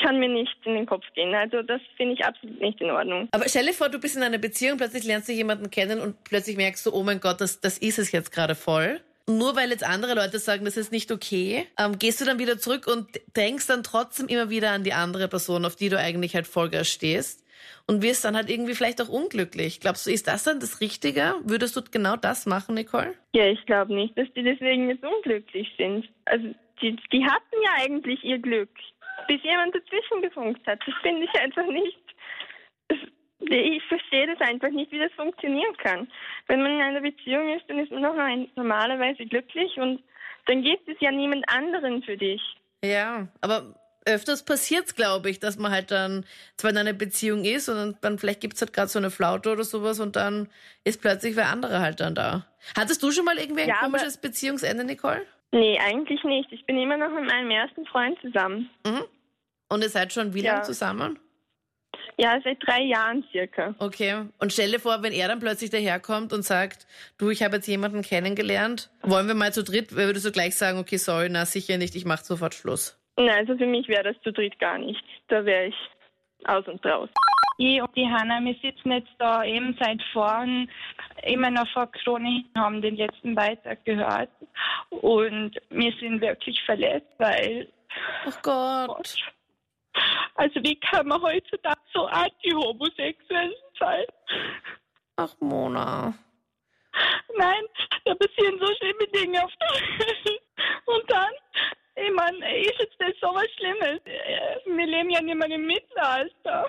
kann 0.00 0.20
mir 0.20 0.28
nicht 0.28 0.54
in 0.64 0.74
den 0.74 0.86
Kopf 0.86 1.04
gehen. 1.14 1.34
Also 1.34 1.62
das 1.62 1.80
finde 1.96 2.14
ich 2.14 2.24
absolut 2.24 2.60
nicht 2.60 2.80
in 2.80 2.90
Ordnung. 2.90 3.28
Aber 3.32 3.48
stell 3.48 3.66
dir 3.66 3.72
vor, 3.72 3.88
du 3.88 3.98
bist 3.98 4.16
in 4.16 4.22
einer 4.22 4.38
Beziehung, 4.38 4.76
plötzlich 4.76 5.04
lernst 5.04 5.28
du 5.28 5.32
jemanden 5.32 5.70
kennen 5.70 6.00
und 6.00 6.22
plötzlich 6.24 6.56
merkst 6.56 6.86
du, 6.86 6.92
oh 6.92 7.02
mein 7.02 7.20
Gott, 7.20 7.40
das, 7.40 7.60
das 7.60 7.78
ist 7.78 7.98
es 7.98 8.12
jetzt 8.12 8.32
gerade 8.32 8.54
voll. 8.54 9.00
Nur 9.28 9.56
weil 9.56 9.68
jetzt 9.68 9.84
andere 9.84 10.14
Leute 10.14 10.38
sagen, 10.38 10.64
das 10.64 10.78
ist 10.78 10.90
nicht 10.90 11.12
okay, 11.12 11.66
ähm, 11.78 11.98
gehst 11.98 12.20
du 12.20 12.24
dann 12.24 12.38
wieder 12.38 12.58
zurück 12.58 12.86
und 12.86 13.08
denkst 13.36 13.66
dann 13.66 13.82
trotzdem 13.82 14.26
immer 14.26 14.48
wieder 14.48 14.70
an 14.70 14.84
die 14.84 14.94
andere 14.94 15.28
Person, 15.28 15.66
auf 15.66 15.76
die 15.76 15.90
du 15.90 15.98
eigentlich 15.98 16.34
halt 16.34 16.46
Vollgas 16.46 16.88
stehst 16.88 17.44
und 17.86 18.02
wirst 18.02 18.24
dann 18.24 18.36
halt 18.36 18.48
irgendwie 18.48 18.74
vielleicht 18.74 19.02
auch 19.02 19.10
unglücklich. 19.10 19.80
Glaubst 19.80 20.06
du, 20.06 20.10
ist 20.10 20.28
das 20.28 20.44
dann 20.44 20.60
das 20.60 20.80
Richtige? 20.80 21.34
Würdest 21.44 21.76
du 21.76 21.82
genau 21.82 22.16
das 22.16 22.46
machen, 22.46 22.74
Nicole? 22.74 23.12
Ja, 23.34 23.46
ich 23.46 23.64
glaube 23.66 23.94
nicht, 23.94 24.16
dass 24.16 24.32
die 24.34 24.42
deswegen 24.42 24.88
jetzt 24.88 25.04
unglücklich 25.04 25.68
sind. 25.76 26.08
Also 26.24 26.46
die, 26.80 26.96
die 27.12 27.24
hatten 27.24 27.56
ja 27.62 27.84
eigentlich 27.84 28.24
ihr 28.24 28.38
Glück, 28.38 28.70
bis 29.26 29.42
jemand 29.42 29.74
dazwischen 29.74 30.22
gefunkt 30.22 30.66
hat. 30.66 30.80
Das 30.86 30.94
finde 31.02 31.24
ich 31.26 31.40
einfach 31.40 31.66
nicht. 31.66 31.98
Ich 33.50 33.82
verstehe 33.84 34.26
das 34.26 34.40
einfach 34.40 34.70
nicht, 34.70 34.92
wie 34.92 34.98
das 34.98 35.12
funktionieren 35.12 35.76
kann. 35.78 36.08
Wenn 36.46 36.62
man 36.62 36.72
in 36.72 36.80
einer 36.80 37.00
Beziehung 37.00 37.56
ist, 37.56 37.64
dann 37.68 37.78
ist 37.78 37.90
man 37.90 38.02
doch 38.02 38.14
normalerweise 38.56 39.24
glücklich 39.26 39.76
und 39.78 40.02
dann 40.46 40.62
gibt 40.62 40.88
es 40.88 40.96
ja 41.00 41.10
niemand 41.10 41.44
anderen 41.48 42.02
für 42.02 42.16
dich. 42.16 42.40
Ja, 42.84 43.28
aber 43.40 43.74
öfters 44.04 44.44
passiert 44.44 44.86
es, 44.86 44.94
glaube 44.94 45.30
ich, 45.30 45.38
dass 45.38 45.58
man 45.58 45.70
halt 45.70 45.90
dann 45.90 46.24
zwar 46.56 46.70
in 46.70 46.78
einer 46.78 46.92
Beziehung 46.92 47.44
ist 47.44 47.68
und 47.68 47.96
dann 48.00 48.18
vielleicht 48.18 48.40
gibt 48.40 48.54
es 48.54 48.60
halt 48.60 48.72
gerade 48.72 48.88
so 48.88 48.98
eine 48.98 49.10
Flaute 49.10 49.50
oder 49.50 49.64
sowas 49.64 50.00
und 50.00 50.16
dann 50.16 50.48
ist 50.84 51.00
plötzlich 51.00 51.36
wer 51.36 51.48
andere 51.48 51.80
halt 51.80 52.00
dann 52.00 52.14
da. 52.14 52.46
Hattest 52.76 53.02
du 53.02 53.10
schon 53.10 53.24
mal 53.24 53.38
irgendwie 53.38 53.62
ein 53.62 53.68
ja, 53.68 53.80
komisches 53.80 54.18
Beziehungsende, 54.18 54.84
Nicole? 54.84 55.24
Nee, 55.52 55.78
eigentlich 55.78 56.22
nicht. 56.24 56.52
Ich 56.52 56.64
bin 56.66 56.78
immer 56.78 56.96
noch 56.96 57.10
mit 57.10 57.24
meinem 57.24 57.50
ersten 57.50 57.86
Freund 57.86 58.18
zusammen. 58.20 58.70
Mhm. 58.84 59.04
Und 59.70 59.82
ihr 59.82 59.88
seid 59.88 60.12
schon 60.12 60.34
wie 60.34 60.42
ja. 60.42 60.52
lange 60.52 60.64
zusammen? 60.64 61.18
Ja, 62.20 62.40
seit 62.42 62.58
drei 62.66 62.82
Jahren 62.82 63.24
circa. 63.30 63.76
Okay. 63.78 64.24
Und 64.40 64.52
stell 64.52 64.72
dir 64.72 64.80
vor, 64.80 65.02
wenn 65.04 65.12
er 65.12 65.28
dann 65.28 65.38
plötzlich 65.38 65.70
daherkommt 65.70 66.32
und 66.32 66.42
sagt, 66.42 66.86
du, 67.16 67.30
ich 67.30 67.44
habe 67.44 67.56
jetzt 67.56 67.68
jemanden 67.68 68.02
kennengelernt, 68.02 68.90
wollen 69.02 69.28
wir 69.28 69.34
mal 69.34 69.52
zu 69.52 69.62
dritt, 69.62 69.94
würdest 69.94 70.26
du 70.26 70.32
gleich 70.32 70.56
sagen, 70.56 70.78
okay, 70.78 70.96
sorry, 70.96 71.28
na 71.30 71.46
sicher 71.46 71.78
nicht, 71.78 71.94
ich 71.94 72.04
mache 72.04 72.24
sofort 72.24 72.54
Schluss. 72.54 72.98
Nein, 73.16 73.30
also 73.30 73.56
für 73.56 73.66
mich 73.66 73.86
wäre 73.86 74.02
das 74.02 74.16
zu 74.22 74.32
dritt 74.32 74.58
gar 74.58 74.78
nicht. 74.78 75.02
Da 75.28 75.44
wäre 75.44 75.66
ich 75.66 75.76
aus 76.44 76.66
und 76.66 76.84
raus. 76.84 77.08
Ich 77.58 77.80
und 77.80 77.94
die 77.96 78.06
Hanna, 78.06 78.40
wir 78.40 78.54
sitzen 78.62 78.92
jetzt 78.92 79.14
da 79.18 79.44
eben 79.44 79.76
seit 79.80 80.00
vorn 80.12 80.68
immer 81.22 81.50
noch 81.50 81.68
vor 81.72 81.90
Krone, 81.90 82.44
haben 82.56 82.82
den 82.82 82.96
letzten 82.96 83.36
Beitrag 83.36 83.84
gehört 83.84 84.30
und 84.90 85.52
wir 85.70 85.92
sind 86.00 86.20
wirklich 86.20 86.60
verletzt, 86.64 87.12
weil. 87.18 87.68
Oh 88.26 88.32
Gott. 88.42 89.16
Also 90.34 90.62
wie 90.62 90.78
kann 90.80 91.06
man 91.08 91.20
heutzutage 91.20 91.80
so 91.92 92.06
anti-homosexuell 92.06 93.54
sein? 93.78 94.04
Ach 95.16 95.34
Mona. 95.40 96.14
Nein, 97.36 97.64
da 98.04 98.14
passieren 98.14 98.58
so 98.58 98.66
schlimme 98.76 99.06
Dinge 99.14 99.44
auf 99.44 99.52
der 99.60 99.68
Welt. 99.68 100.40
Und 100.86 101.10
dann, 101.10 101.30
ich 101.96 102.12
meine, 102.12 102.60
ist 102.60 102.78
jetzt 102.78 102.96
das 102.98 103.12
so 103.20 103.28
was 103.34 103.46
Schlimmes? 103.56 104.00
Wir 104.66 104.86
leben 104.86 105.10
ja 105.10 105.20
nicht 105.20 105.36
mehr 105.36 105.50
im 105.50 105.66
Mittelalter. 105.66 106.66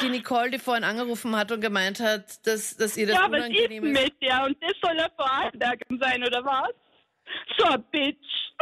Die 0.00 0.08
Nicole, 0.08 0.50
die 0.50 0.58
vorhin 0.58 0.84
angerufen 0.84 1.36
hat 1.36 1.52
und 1.52 1.60
gemeint 1.60 2.00
hat, 2.00 2.46
dass, 2.46 2.76
dass 2.76 2.96
ihr 2.96 3.06
das 3.06 3.16
ja, 3.16 3.26
unangenehm 3.26 3.84
ist. 3.84 3.98
Ja, 3.98 4.04
mit 4.04 4.22
der 4.22 4.44
und 4.44 4.56
das 4.62 4.72
soll 4.82 4.96
er 4.96 5.10
Vorarlberger 5.10 5.84
sein, 6.00 6.24
oder 6.24 6.44
was? 6.44 6.72
So 7.58 7.64
ein 7.66 7.84
Bitch. 7.90 8.52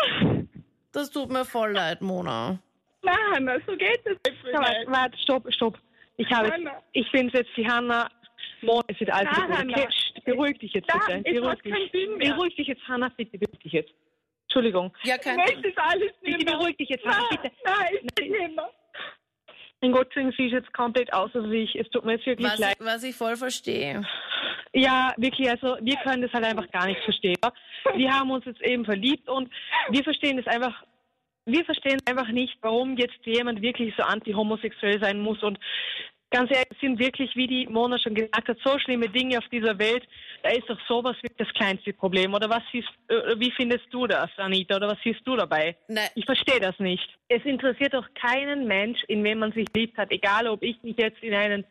Das 0.93 1.11
tut 1.11 1.31
mir 1.31 1.45
voll 1.45 1.73
leid, 1.73 2.00
Mona. 2.02 2.59
Nein, 3.33 3.62
so 3.66 3.76
geht 3.76 4.00
es 4.04 4.16
nicht. 4.26 4.45
Warte, 4.52 4.85
warte, 4.87 5.19
stopp, 5.19 5.52
stopp. 5.52 5.78
Ich 6.16 6.31
habe 6.31 6.49
jetzt, 6.49 6.71
ich 6.92 7.11
finde 7.11 7.38
jetzt 7.38 7.50
die 7.57 7.66
Hanna 7.66 8.09
Mona 8.62 8.85
ist 8.88 9.00
wieder 9.00 9.14
alt. 9.14 9.28
Okay, 9.28 9.88
beruhig 10.25 10.59
dich 10.59 10.73
jetzt 10.73 10.87
bitte. 10.87 11.23
Beruhig 11.23 11.62
dich. 11.62 11.92
beruhig 12.19 12.57
dich 12.57 12.66
jetzt, 12.69 12.87
Hanna, 12.88 13.11
bitte, 13.16 13.38
beruhig 13.38 13.61
dich 13.61 13.73
jetzt. 13.73 13.92
Entschuldigung. 14.45 14.92
Ja, 15.04 15.19
kein 15.19 15.37
Problem. 15.37 15.64
Ich 15.64 15.78
alles 15.78 16.12
nicht 16.23 16.38
Bitte 16.38 16.52
beruhig 16.52 16.76
dich 16.76 16.88
jetzt, 16.88 17.04
Hanna, 17.04 17.28
bitte. 17.31 17.50
Nein, 17.64 17.87
ich 17.92 18.28
nicht 18.28 18.31
mehr. 18.31 18.71
Mein 19.81 19.92
Gott, 19.92 20.12
sie 20.14 20.47
ist 20.47 20.52
jetzt 20.52 20.73
komplett 20.73 21.12
außer 21.12 21.49
sich. 21.49 21.75
Es 21.75 21.88
tut 21.90 22.04
mir 22.04 22.12
jetzt 22.12 22.26
wirklich 22.26 22.47
was 22.47 22.59
leid. 22.59 22.76
Ich, 22.78 22.87
was 22.87 23.02
ich 23.02 23.16
voll 23.16 23.37
verstehe. 23.37 24.07
Ja, 24.73 25.12
wirklich, 25.16 25.50
also 25.50 25.76
wir 25.81 25.97
können 25.97 26.23
das 26.23 26.33
halt 26.33 26.45
einfach 26.45 26.71
gar 26.71 26.87
nicht 26.87 27.02
verstehen. 27.02 27.37
Wir 27.95 28.11
haben 28.11 28.31
uns 28.31 28.45
jetzt 28.45 28.62
eben 28.62 28.85
verliebt 28.85 29.28
und 29.28 29.50
wir 29.90 30.04
verstehen 30.04 30.37
das 30.37 30.47
einfach, 30.47 30.85
wir 31.46 31.64
verstehen 31.64 32.00
einfach 32.06 32.28
nicht, 32.28 32.56
warum 32.61 32.96
jetzt 32.96 33.18
jemand 33.25 33.62
wirklich 33.62 33.94
so 33.96 34.02
anti-homosexuell 34.02 35.02
sein 35.02 35.20
muss 35.20 35.42
und 35.42 35.58
ganz 36.32 36.50
ehrlich, 36.50 36.70
es 36.70 36.80
sind 36.80 36.99
wirklich, 36.99 37.37
wie 37.37 37.46
die 37.46 37.66
Mona 37.66 37.99
schon 37.99 38.14
gesagt 38.14 38.49
hat, 38.49 38.58
so 38.64 38.78
schlimme 38.78 39.08
Dinge 39.08 39.38
auf 39.38 39.49
dieser 39.49 39.78
Welt. 39.78 40.02
Da 40.42 40.50
ist 40.50 40.68
doch 40.68 40.78
sowas 40.88 41.14
wirklich 41.22 41.46
das 41.46 41.54
kleinste 41.54 41.92
Problem. 41.92 42.34
Oder 42.34 42.49
was 42.49 42.62
siehst, 42.72 42.88
äh, 43.08 43.38
wie 43.38 43.52
findest 43.52 43.84
du 43.90 44.06
das, 44.06 44.30
Anita? 44.38 44.76
Oder 44.76 44.88
was 44.88 44.99
siehst 45.04 45.20
du 45.25 45.37
dabei? 45.37 45.76
Nein. 45.88 46.08
Ich 46.14 46.25
verstehe 46.25 46.58
das 46.58 46.78
nicht. 46.78 47.06
Es 47.28 47.44
interessiert 47.44 47.94
doch 47.94 48.06
keinen 48.14 48.66
Mensch, 48.66 49.04
in 49.08 49.22
wem 49.22 49.40
man 49.40 49.52
sich 49.52 49.66
liebt 49.76 49.96
hat, 49.99 50.11
egal 50.11 50.49
ob 50.49 50.62
ich 50.62 50.82
mich 50.82 50.96
jetzt 50.96 51.22
in 51.22 51.34
einen, 51.34 51.64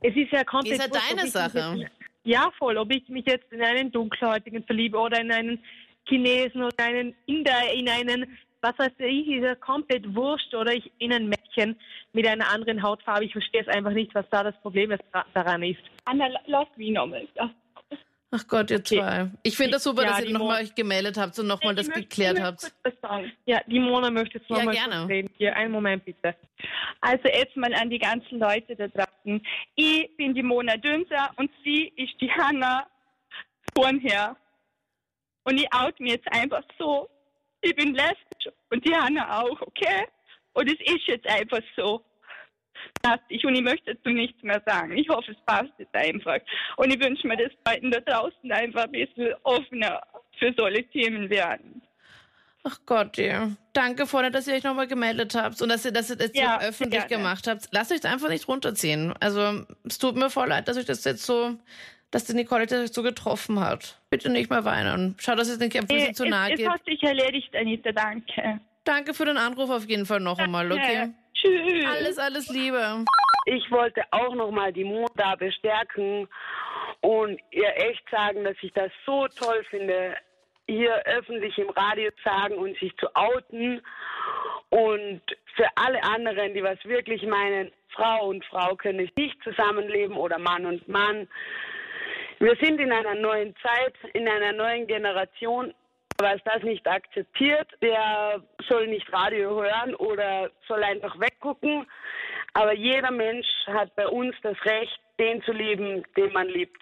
es 0.00 0.16
ist 0.16 0.32
ja 0.32 0.42
komplett... 0.42 0.80
Ist 0.80 0.94
ja 0.94 1.16
deine 1.16 1.28
Sache. 1.28 1.90
Ja, 2.24 2.50
voll. 2.58 2.76
Ob 2.76 2.90
ich 2.92 3.08
mich 3.08 3.26
jetzt 3.26 3.52
in 3.52 3.62
einen 3.62 3.92
dunkelhäutigen 3.92 4.64
verliebe 4.64 4.98
oder 4.98 5.20
in 5.20 5.30
einen 5.30 5.62
Chinesen 6.08 6.62
oder 6.62 6.84
einen 6.84 7.14
Inder, 7.26 7.72
in 7.74 7.88
einen 7.88 8.38
was 8.60 8.78
weiß 8.78 8.92
ich, 8.98 9.28
ist 9.28 9.44
ja 9.44 9.54
komplett 9.54 10.14
wurscht 10.14 10.54
oder 10.54 10.72
ich 10.72 10.90
in 10.98 11.12
ein 11.12 11.28
Mädchen 11.28 11.78
mit 12.12 12.26
einer 12.26 12.48
anderen 12.50 12.82
Hautfarbe. 12.82 13.24
Ich 13.24 13.32
verstehe 13.32 13.62
es 13.62 13.68
einfach 13.68 13.92
nicht, 13.92 14.14
was 14.14 14.26
da 14.30 14.42
das 14.42 14.58
Problem 14.60 14.94
daran 15.34 15.62
ist. 15.62 15.80
Anna, 16.04 16.28
lass 16.46 16.68
mich 16.76 16.90
nochmal. 16.90 17.26
Ach 18.30 18.46
Gott, 18.46 18.70
ihr 18.70 18.84
zwei. 18.84 19.30
Ich 19.42 19.56
finde 19.56 19.72
das 19.72 19.84
super, 19.84 20.02
ja, 20.02 20.08
dass 20.08 20.24
ihr 20.24 20.32
nochmal 20.32 20.62
euch 20.62 20.74
gemeldet 20.74 21.16
habt 21.16 21.38
und 21.38 21.46
nochmal 21.46 21.74
das 21.74 21.88
geklärt 21.88 22.40
habt. 22.40 22.72
Ja, 23.46 23.60
die 23.66 23.80
Mona 23.80 24.10
möchte 24.10 24.38
jetzt 24.38 24.50
nochmal 24.50 24.74
ja, 24.74 24.86
gerne. 24.86 25.08
reden. 25.08 25.30
Hier, 25.38 25.56
einen 25.56 25.72
Moment 25.72 26.04
bitte. 26.04 26.34
Also 27.00 27.24
jetzt 27.28 27.56
mal 27.56 27.72
an 27.72 27.88
die 27.88 27.98
ganzen 27.98 28.38
Leute 28.38 28.76
da 28.76 28.88
draußen. 28.88 29.42
Ich 29.76 30.14
bin 30.16 30.34
die 30.34 30.42
Mona 30.42 30.76
Dünser 30.76 31.30
und 31.36 31.50
sie 31.64 31.90
ist 31.96 32.20
die 32.20 32.30
Hanna 32.30 32.86
Vornher. 33.74 34.36
Und 35.44 35.58
ich 35.58 35.72
out 35.72 35.98
mir 35.98 36.12
jetzt 36.12 36.30
einfach 36.30 36.62
so. 36.78 37.08
Ich 37.60 37.74
bin 37.74 37.94
lesbisch 37.94 38.52
und 38.70 38.84
die 38.86 38.94
Hanna 38.94 39.40
auch, 39.40 39.60
okay? 39.62 40.06
Und 40.54 40.68
es 40.68 40.80
ist 40.80 41.06
jetzt 41.06 41.28
einfach 41.28 41.60
so. 41.76 42.04
Ich, 43.28 43.44
und 43.44 43.54
ich 43.54 43.62
möchte 43.62 43.94
dazu 43.94 44.10
nichts 44.10 44.42
mehr 44.42 44.62
sagen. 44.64 44.96
Ich 44.96 45.08
hoffe, 45.08 45.32
es 45.32 45.44
passt 45.46 45.72
jetzt 45.78 45.94
einfach. 45.94 46.38
Und 46.76 46.92
ich 46.92 47.00
wünsche 47.00 47.26
mir, 47.26 47.36
dass 47.36 47.52
Leuten 47.66 47.90
da 47.90 48.00
draußen 48.00 48.52
einfach 48.52 48.84
ein 48.84 48.92
bisschen 48.92 49.34
offener 49.42 50.00
für 50.38 50.54
solche 50.56 50.84
Themen 50.90 51.28
werden. 51.28 51.82
Ach 52.64 52.78
Gott, 52.86 53.16
ja. 53.16 53.50
Danke 53.72 54.06
vorne, 54.06 54.30
dass 54.30 54.46
ihr 54.46 54.54
euch 54.54 54.64
nochmal 54.64 54.86
gemeldet 54.86 55.34
habt 55.34 55.62
und 55.62 55.68
dass 55.68 55.84
ihr 55.84 55.92
das 55.92 56.08
jetzt 56.08 56.36
ja, 56.36 56.58
so 56.60 56.66
öffentlich 56.68 57.06
gerne. 57.06 57.22
gemacht 57.22 57.46
habt. 57.46 57.68
Lasst 57.70 57.92
euch 57.92 58.04
einfach 58.04 58.28
nicht 58.28 58.48
runterziehen. 58.48 59.14
Also 59.20 59.64
es 59.84 59.98
tut 59.98 60.16
mir 60.16 60.30
voll 60.30 60.48
leid, 60.48 60.68
dass 60.68 60.76
euch 60.76 60.84
das 60.84 61.04
jetzt 61.04 61.24
so, 61.24 61.56
dass 62.10 62.24
die 62.24 62.34
Nicole 62.34 62.66
das 62.66 62.92
so 62.92 63.02
getroffen 63.02 63.60
hat. 63.60 64.00
Bitte 64.10 64.30
nicht 64.30 64.50
mehr 64.50 64.64
weinen. 64.64 65.16
Schau, 65.18 65.34
dass 65.34 65.48
es 65.48 65.58
nicht 65.58 65.76
ein 65.76 65.86
bisschen 65.86 66.14
zu 66.14 66.26
nahe 66.26 66.50
geht. 66.50 66.66
Es 66.66 66.72
hat 66.72 66.84
sich 66.84 67.02
erledigt, 67.02 67.54
Anita, 67.54 67.92
danke. 67.92 68.60
Danke 68.84 69.12
für 69.12 69.26
den 69.26 69.36
Anruf 69.36 69.68
auf 69.70 69.84
jeden 69.86 70.06
Fall 70.06 70.20
noch 70.20 70.38
einmal, 70.38 70.70
okay? 70.72 71.10
Tschüss. 71.34 71.84
Alles, 71.86 72.18
alles 72.18 72.48
Liebe. 72.48 73.04
Ich 73.44 73.70
wollte 73.70 74.02
auch 74.10 74.34
nochmal 74.34 74.72
die 74.72 74.84
Mut 74.84 75.10
da 75.16 75.34
bestärken 75.36 76.26
und 77.00 77.40
ihr 77.50 77.76
echt 77.76 78.02
sagen, 78.10 78.44
dass 78.44 78.56
ich 78.62 78.72
das 78.72 78.90
so 79.06 79.28
toll 79.28 79.64
finde, 79.70 80.16
hier 80.66 80.94
öffentlich 81.06 81.56
im 81.58 81.70
Radio 81.70 82.10
zu 82.10 82.22
sagen 82.24 82.54
und 82.56 82.78
sich 82.78 82.94
zu 82.96 83.06
outen. 83.14 83.80
Und 84.70 85.22
für 85.54 85.66
alle 85.76 86.02
anderen, 86.02 86.54
die 86.54 86.62
was 86.62 86.82
wirklich 86.84 87.22
meinen, 87.22 87.70
Frau 87.88 88.28
und 88.28 88.44
Frau 88.44 88.76
können 88.76 89.08
nicht 89.16 89.42
zusammenleben 89.42 90.16
oder 90.16 90.38
Mann 90.38 90.66
und 90.66 90.86
Mann. 90.88 91.28
Wir 92.40 92.56
sind 92.60 92.80
in 92.80 92.92
einer 92.92 93.14
neuen 93.14 93.54
Zeit, 93.56 93.94
in 94.14 94.28
einer 94.28 94.52
neuen 94.52 94.86
Generation. 94.86 95.74
Wer 96.20 96.34
es 96.34 96.42
das 96.44 96.62
nicht 96.62 96.86
akzeptiert, 96.86 97.68
der 97.80 98.42
soll 98.68 98.86
nicht 98.88 99.12
Radio 99.12 99.62
hören 99.62 99.94
oder 99.96 100.50
soll 100.66 100.82
einfach 100.82 101.18
weggucken. 101.20 101.86
Aber 102.54 102.74
jeder 102.74 103.10
Mensch 103.10 103.46
hat 103.66 103.94
bei 103.94 104.06
uns 104.06 104.34
das 104.42 104.56
Recht, 104.64 104.98
den 105.18 105.42
zu 105.42 105.52
lieben, 105.52 106.02
den 106.16 106.32
man 106.32 106.48
liebt. 106.48 106.80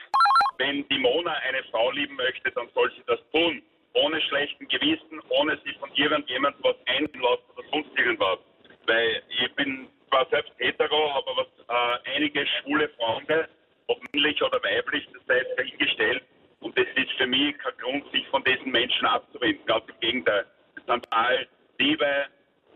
Wenn 0.58 0.88
die 0.88 0.98
Mona 0.98 1.32
eine 1.48 1.62
Frau 1.70 1.90
lieben 1.90 2.16
möchte, 2.16 2.50
dann 2.52 2.68
soll 2.74 2.90
sie 2.92 3.02
das 3.06 3.20
tun 3.32 3.62
ohne 3.96 4.20
schlechten 4.22 4.68
Gewissen, 4.68 5.20
ohne 5.30 5.58
sich 5.64 5.76
von 5.78 5.90
irgendjemandem 5.94 6.62
was 6.62 6.76
einlassen 6.86 7.44
oder 7.56 7.68
sonst 7.72 7.98
irgendwas. 7.98 8.38
Weil 8.86 9.22
ich 9.28 9.52
bin 9.54 9.88
zwar 10.08 10.26
selbst 10.30 10.52
hetero, 10.58 11.10
aber 11.12 11.36
was 11.36 11.46
äh, 11.68 12.14
einige 12.14 12.46
schwule 12.46 12.88
Freunde, 12.90 13.48
ob 13.88 14.00
männlich 14.12 14.42
oder 14.42 14.62
weiblich, 14.62 15.06
das 15.12 15.22
sei 15.26 15.38
jetzt 15.38 15.58
dahingestellt. 15.58 16.22
Und 16.60 16.76
das 16.78 16.86
ist 16.96 17.12
für 17.12 17.26
mich 17.26 17.56
kein 17.58 17.76
Grund, 17.78 18.10
sich 18.12 18.26
von 18.28 18.42
diesen 18.44 18.70
Menschen 18.70 19.06
abzuwenden. 19.06 19.64
Ganz 19.66 19.84
im 19.88 20.00
Gegenteil. 20.00 20.46
Das 20.74 20.86
sind 20.86 21.06
all 21.12 21.46
liebe, 21.78 22.26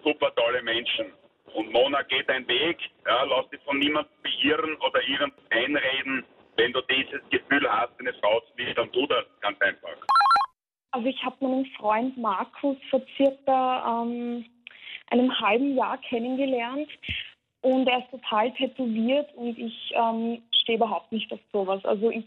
super 0.04 0.34
tolle 0.34 0.62
Menschen. 0.62 1.06
Und 1.54 1.72
Mona 1.72 2.02
geht 2.02 2.28
einen 2.28 2.46
Weg, 2.46 2.78
ja, 3.06 3.24
lass 3.24 3.48
dich 3.50 3.60
von 3.62 3.78
niemandem 3.78 4.12
beirren 4.22 4.76
oder 4.76 5.02
irgend 5.02 5.34
einreden. 5.50 6.24
Wenn 6.56 6.72
du 6.72 6.80
dieses 6.82 7.20
Gefühl 7.30 7.66
hast, 7.70 7.92
eine 7.98 8.12
Frau 8.14 8.40
zu 8.40 8.52
lieben, 8.56 8.74
dann 8.74 8.92
tu 8.92 9.06
das 9.06 9.24
ganz 9.40 9.60
einfach. 9.60 9.96
Also 10.92 11.06
ich 11.06 11.22
habe 11.24 11.36
meinen 11.40 11.66
Freund 11.78 12.16
Markus 12.16 12.76
vor 12.90 13.00
circa 13.16 14.02
ähm, 14.02 14.44
einem 15.10 15.40
halben 15.40 15.76
Jahr 15.76 15.98
kennengelernt 15.98 16.88
und 17.62 17.86
er 17.86 17.98
ist 17.98 18.10
total 18.10 18.52
tätowiert 18.52 19.32
und 19.34 19.58
ich 19.58 19.92
ähm, 19.94 20.42
stehe 20.70 20.76
überhaupt 20.76 21.10
nicht 21.12 21.32
auf 21.32 21.40
sowas. 21.52 21.84
Also 21.84 22.10
ich 22.10 22.24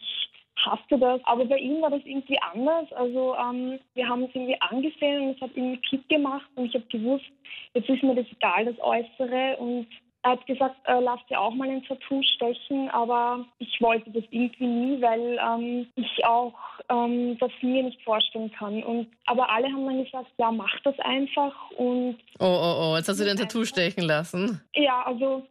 hasse 0.57 0.99
das, 0.99 1.21
aber 1.25 1.45
bei 1.45 1.57
ihm 1.57 1.81
war 1.81 1.89
das 1.89 2.01
irgendwie 2.05 2.39
anders. 2.39 2.91
Also 2.93 3.35
ähm, 3.35 3.79
wir 3.95 4.07
haben 4.07 4.23
uns 4.23 4.35
irgendwie 4.35 4.59
angesehen 4.61 5.29
und 5.29 5.35
es 5.35 5.41
hat 5.41 5.51
irgendwie 5.55 5.81
Klick 5.81 6.07
gemacht 6.09 6.49
und 6.55 6.65
ich 6.65 6.75
habe 6.75 6.85
gewusst, 6.85 7.25
jetzt 7.73 7.89
ist 7.89 8.03
mir 8.03 8.15
das 8.15 8.25
egal, 8.31 8.65
das 8.65 8.79
Äußere 8.79 9.57
und 9.57 9.87
er 10.23 10.31
hat 10.31 10.45
gesagt, 10.47 10.75
äh, 10.85 10.99
lass 11.01 11.19
dir 11.29 11.39
auch 11.39 11.53
mal 11.53 11.69
ein 11.69 11.83
Tattoo 11.83 12.21
stechen, 12.23 12.89
aber 12.89 13.45
ich 13.59 13.81
wollte 13.81 14.09
das 14.11 14.23
irgendwie 14.31 14.65
nie, 14.65 15.01
weil 15.01 15.37
ähm, 15.37 15.87
ich 15.95 16.25
auch 16.25 16.53
ähm, 16.89 17.37
das 17.39 17.51
mir 17.61 17.83
nicht 17.83 18.01
vorstellen 18.03 18.51
kann. 18.57 18.81
Und 18.83 19.07
aber 19.25 19.49
alle 19.49 19.67
haben 19.67 19.85
dann 19.85 20.03
gesagt, 20.03 20.31
ja, 20.37 20.49
mach 20.51 20.79
das 20.83 20.97
einfach 20.99 21.53
und. 21.71 22.17
Oh, 22.39 22.45
oh, 22.45 22.75
oh, 22.79 22.97
jetzt 22.97 23.09
hast 23.09 23.19
du 23.19 23.25
dir 23.25 23.31
ein 23.31 23.37
Tattoo 23.37 23.65
stechen 23.65 24.03
lassen. 24.05 24.61
Ja, 24.75 25.03
also 25.03 25.45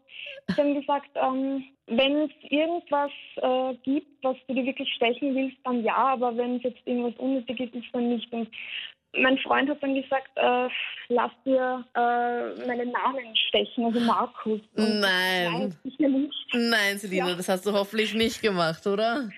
sie 0.49 0.61
haben 0.61 0.75
gesagt, 0.75 1.11
ähm, 1.17 1.65
wenn 1.87 2.23
es 2.23 2.31
irgendwas 2.49 3.11
äh, 3.37 3.75
gibt, 3.83 4.25
was 4.25 4.37
du 4.49 4.55
dir 4.55 4.65
wirklich 4.65 4.89
stechen 4.95 5.35
willst, 5.35 5.59
dann 5.65 5.85
ja, 5.85 5.97
aber 5.97 6.35
wenn 6.37 6.57
es 6.57 6.63
jetzt 6.63 6.81
irgendwas 6.87 7.19
Unnötiges 7.19 7.71
ist, 7.75 7.87
dann 7.93 8.09
nicht. 8.09 8.33
Und 8.33 8.49
mein 9.15 9.39
Freund 9.39 9.69
hat 9.69 9.83
dann 9.83 9.95
gesagt, 9.95 10.31
äh, 10.37 10.69
lass 11.09 11.31
dir 11.45 11.85
äh, 11.95 12.67
meinen 12.67 12.91
Namen 12.93 13.37
stechen, 13.49 13.85
also 13.85 14.01
Markus. 14.01 14.61
Und 14.77 15.01
nein. 15.01 15.75
Nein, 15.99 16.31
nein 16.53 16.99
Selina, 16.99 17.29
ja. 17.29 17.35
das 17.35 17.49
hast 17.49 17.67
du 17.67 17.73
hoffentlich 17.73 18.15
nicht 18.15 18.41
gemacht, 18.41 18.87
oder? 18.87 19.29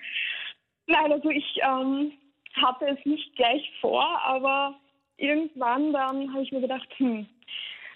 Nein, 0.87 1.11
also 1.11 1.29
ich 1.29 1.59
ähm, 1.63 2.11
hatte 2.53 2.87
es 2.87 3.05
nicht 3.05 3.35
gleich 3.35 3.69
vor, 3.81 4.05
aber 4.23 4.75
irgendwann 5.17 5.91
dann 5.91 6.31
habe 6.33 6.43
ich 6.43 6.51
mir 6.51 6.61
gedacht, 6.61 6.87
hm, 6.97 7.25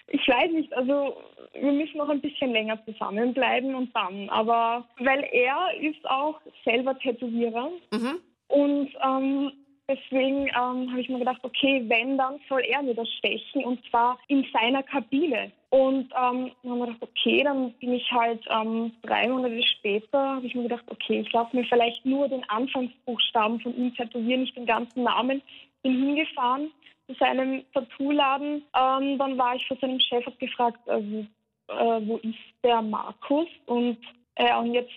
ich 0.08 0.26
weiß 0.26 0.50
nicht, 0.52 0.72
also 0.74 1.16
wir 1.54 1.72
müssen 1.72 1.98
noch 1.98 2.08
ein 2.08 2.20
bisschen 2.20 2.50
länger 2.52 2.78
zusammenbleiben 2.84 3.74
und 3.74 3.94
dann. 3.94 4.28
Aber 4.30 4.86
weil 4.98 5.26
er 5.32 5.80
ist 5.80 6.04
auch 6.04 6.40
selber 6.64 6.98
Tätowierer 6.98 7.70
mhm. 7.92 8.18
und 8.48 8.90
ähm, 9.02 9.52
Deswegen 9.90 10.46
ähm, 10.46 10.88
habe 10.88 11.00
ich 11.00 11.08
mir 11.08 11.18
gedacht, 11.18 11.40
okay, 11.42 11.82
wenn, 11.88 12.16
dann 12.16 12.38
soll 12.48 12.60
er 12.60 12.80
mir 12.80 12.94
das 12.94 13.08
stechen 13.14 13.64
und 13.64 13.84
zwar 13.90 14.20
in 14.28 14.46
seiner 14.52 14.84
Kabine. 14.84 15.50
Und 15.70 16.12
ähm, 16.16 16.52
dann 16.62 16.70
haben 16.70 16.78
wir 16.78 16.86
gedacht, 16.86 17.02
okay, 17.02 17.42
dann 17.42 17.72
bin 17.80 17.94
ich 17.94 18.08
halt 18.12 18.40
ähm, 18.50 18.92
drei 19.02 19.26
Monate 19.26 19.60
später, 19.64 20.36
habe 20.36 20.46
ich 20.46 20.54
mir 20.54 20.62
gedacht, 20.62 20.84
okay, 20.86 21.22
ich 21.26 21.32
lasse 21.32 21.56
mir 21.56 21.64
vielleicht 21.64 22.06
nur 22.06 22.28
den 22.28 22.48
Anfangsbuchstaben 22.48 23.58
von 23.58 23.76
ihm 23.76 23.92
tätowieren, 23.96 24.42
nicht 24.42 24.56
den 24.56 24.66
ganzen 24.66 25.02
Namen. 25.02 25.42
Bin 25.82 26.04
hingefahren 26.04 26.70
zu 27.08 27.14
seinem 27.14 27.64
Tattoo-Laden. 27.74 28.62
Ähm, 28.72 29.18
dann 29.18 29.38
war 29.38 29.56
ich 29.56 29.66
vor 29.66 29.76
seinem 29.80 29.98
Chef, 29.98 30.24
habe 30.24 30.36
gefragt, 30.36 30.78
äh, 30.86 31.00
äh, 31.00 32.06
wo 32.06 32.18
ist 32.18 32.38
der 32.62 32.80
Markus? 32.80 33.48
Und 33.66 33.98
äh, 34.36 34.56
und 34.56 34.72
jetzt 34.72 34.92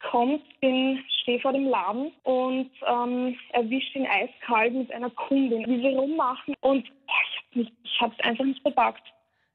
kommt, 0.00 0.42
bin, 0.60 1.02
stehe 1.22 1.40
vor 1.40 1.52
dem 1.52 1.66
Laden 1.66 2.12
und 2.24 2.70
ähm, 2.86 3.38
erwischt 3.50 3.94
ihn 3.94 4.06
eiskalt 4.06 4.74
mit 4.74 4.92
einer 4.92 5.10
Kundin, 5.10 5.66
wie 5.66 5.80
sie 5.80 5.94
rummachen. 5.94 6.54
Und 6.60 6.86
oh, 7.06 7.60
ich 7.60 8.00
habe 8.00 8.14
es 8.18 8.24
einfach 8.24 8.44
nicht 8.44 8.62
bepackt. 8.62 9.02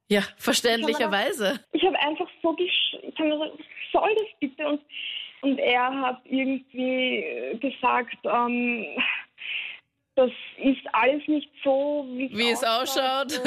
Ja, 0.10 0.22
verständlicherweise. 0.38 1.60
Ich 1.72 1.84
habe 1.84 1.98
hab 1.98 2.08
einfach 2.08 2.28
so 2.42 2.54
gesch 2.54 2.98
ich 3.02 3.18
habe 3.18 3.30
mir 3.30 3.38
so, 3.38 3.58
was 3.58 3.92
soll 3.92 4.16
das 4.16 4.40
bitte? 4.40 4.68
Und, 4.68 4.82
und 5.42 5.58
er 5.60 6.02
hat 6.02 6.22
irgendwie 6.26 7.58
gesagt, 7.60 8.18
ähm, 8.26 8.86
das 10.24 10.32
ist 10.58 10.82
alles 10.94 11.28
nicht 11.28 11.50
so, 11.64 12.06
wie, 12.10 12.30
wie 12.32 12.52
es 12.52 12.64
ausschaut. 12.64 13.42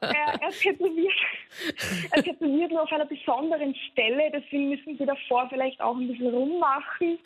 er, 0.00 0.40
er, 0.40 0.50
tätowiert, 0.50 1.12
er 2.12 2.22
tätowiert 2.22 2.70
nur 2.70 2.82
auf 2.82 2.92
einer 2.92 3.06
besonderen 3.06 3.74
Stelle, 3.90 4.30
deswegen 4.32 4.70
müssen 4.70 4.98
sie 4.98 5.06
davor 5.06 5.48
vielleicht 5.48 5.80
auch 5.80 5.96
ein 5.96 6.08
bisschen 6.08 6.34
rummachen. 6.34 7.18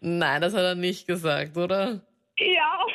Nein, 0.00 0.42
das 0.42 0.54
hat 0.54 0.62
er 0.62 0.74
nicht 0.74 1.06
gesagt, 1.06 1.56
oder? 1.56 2.00
Ja. 2.38 2.86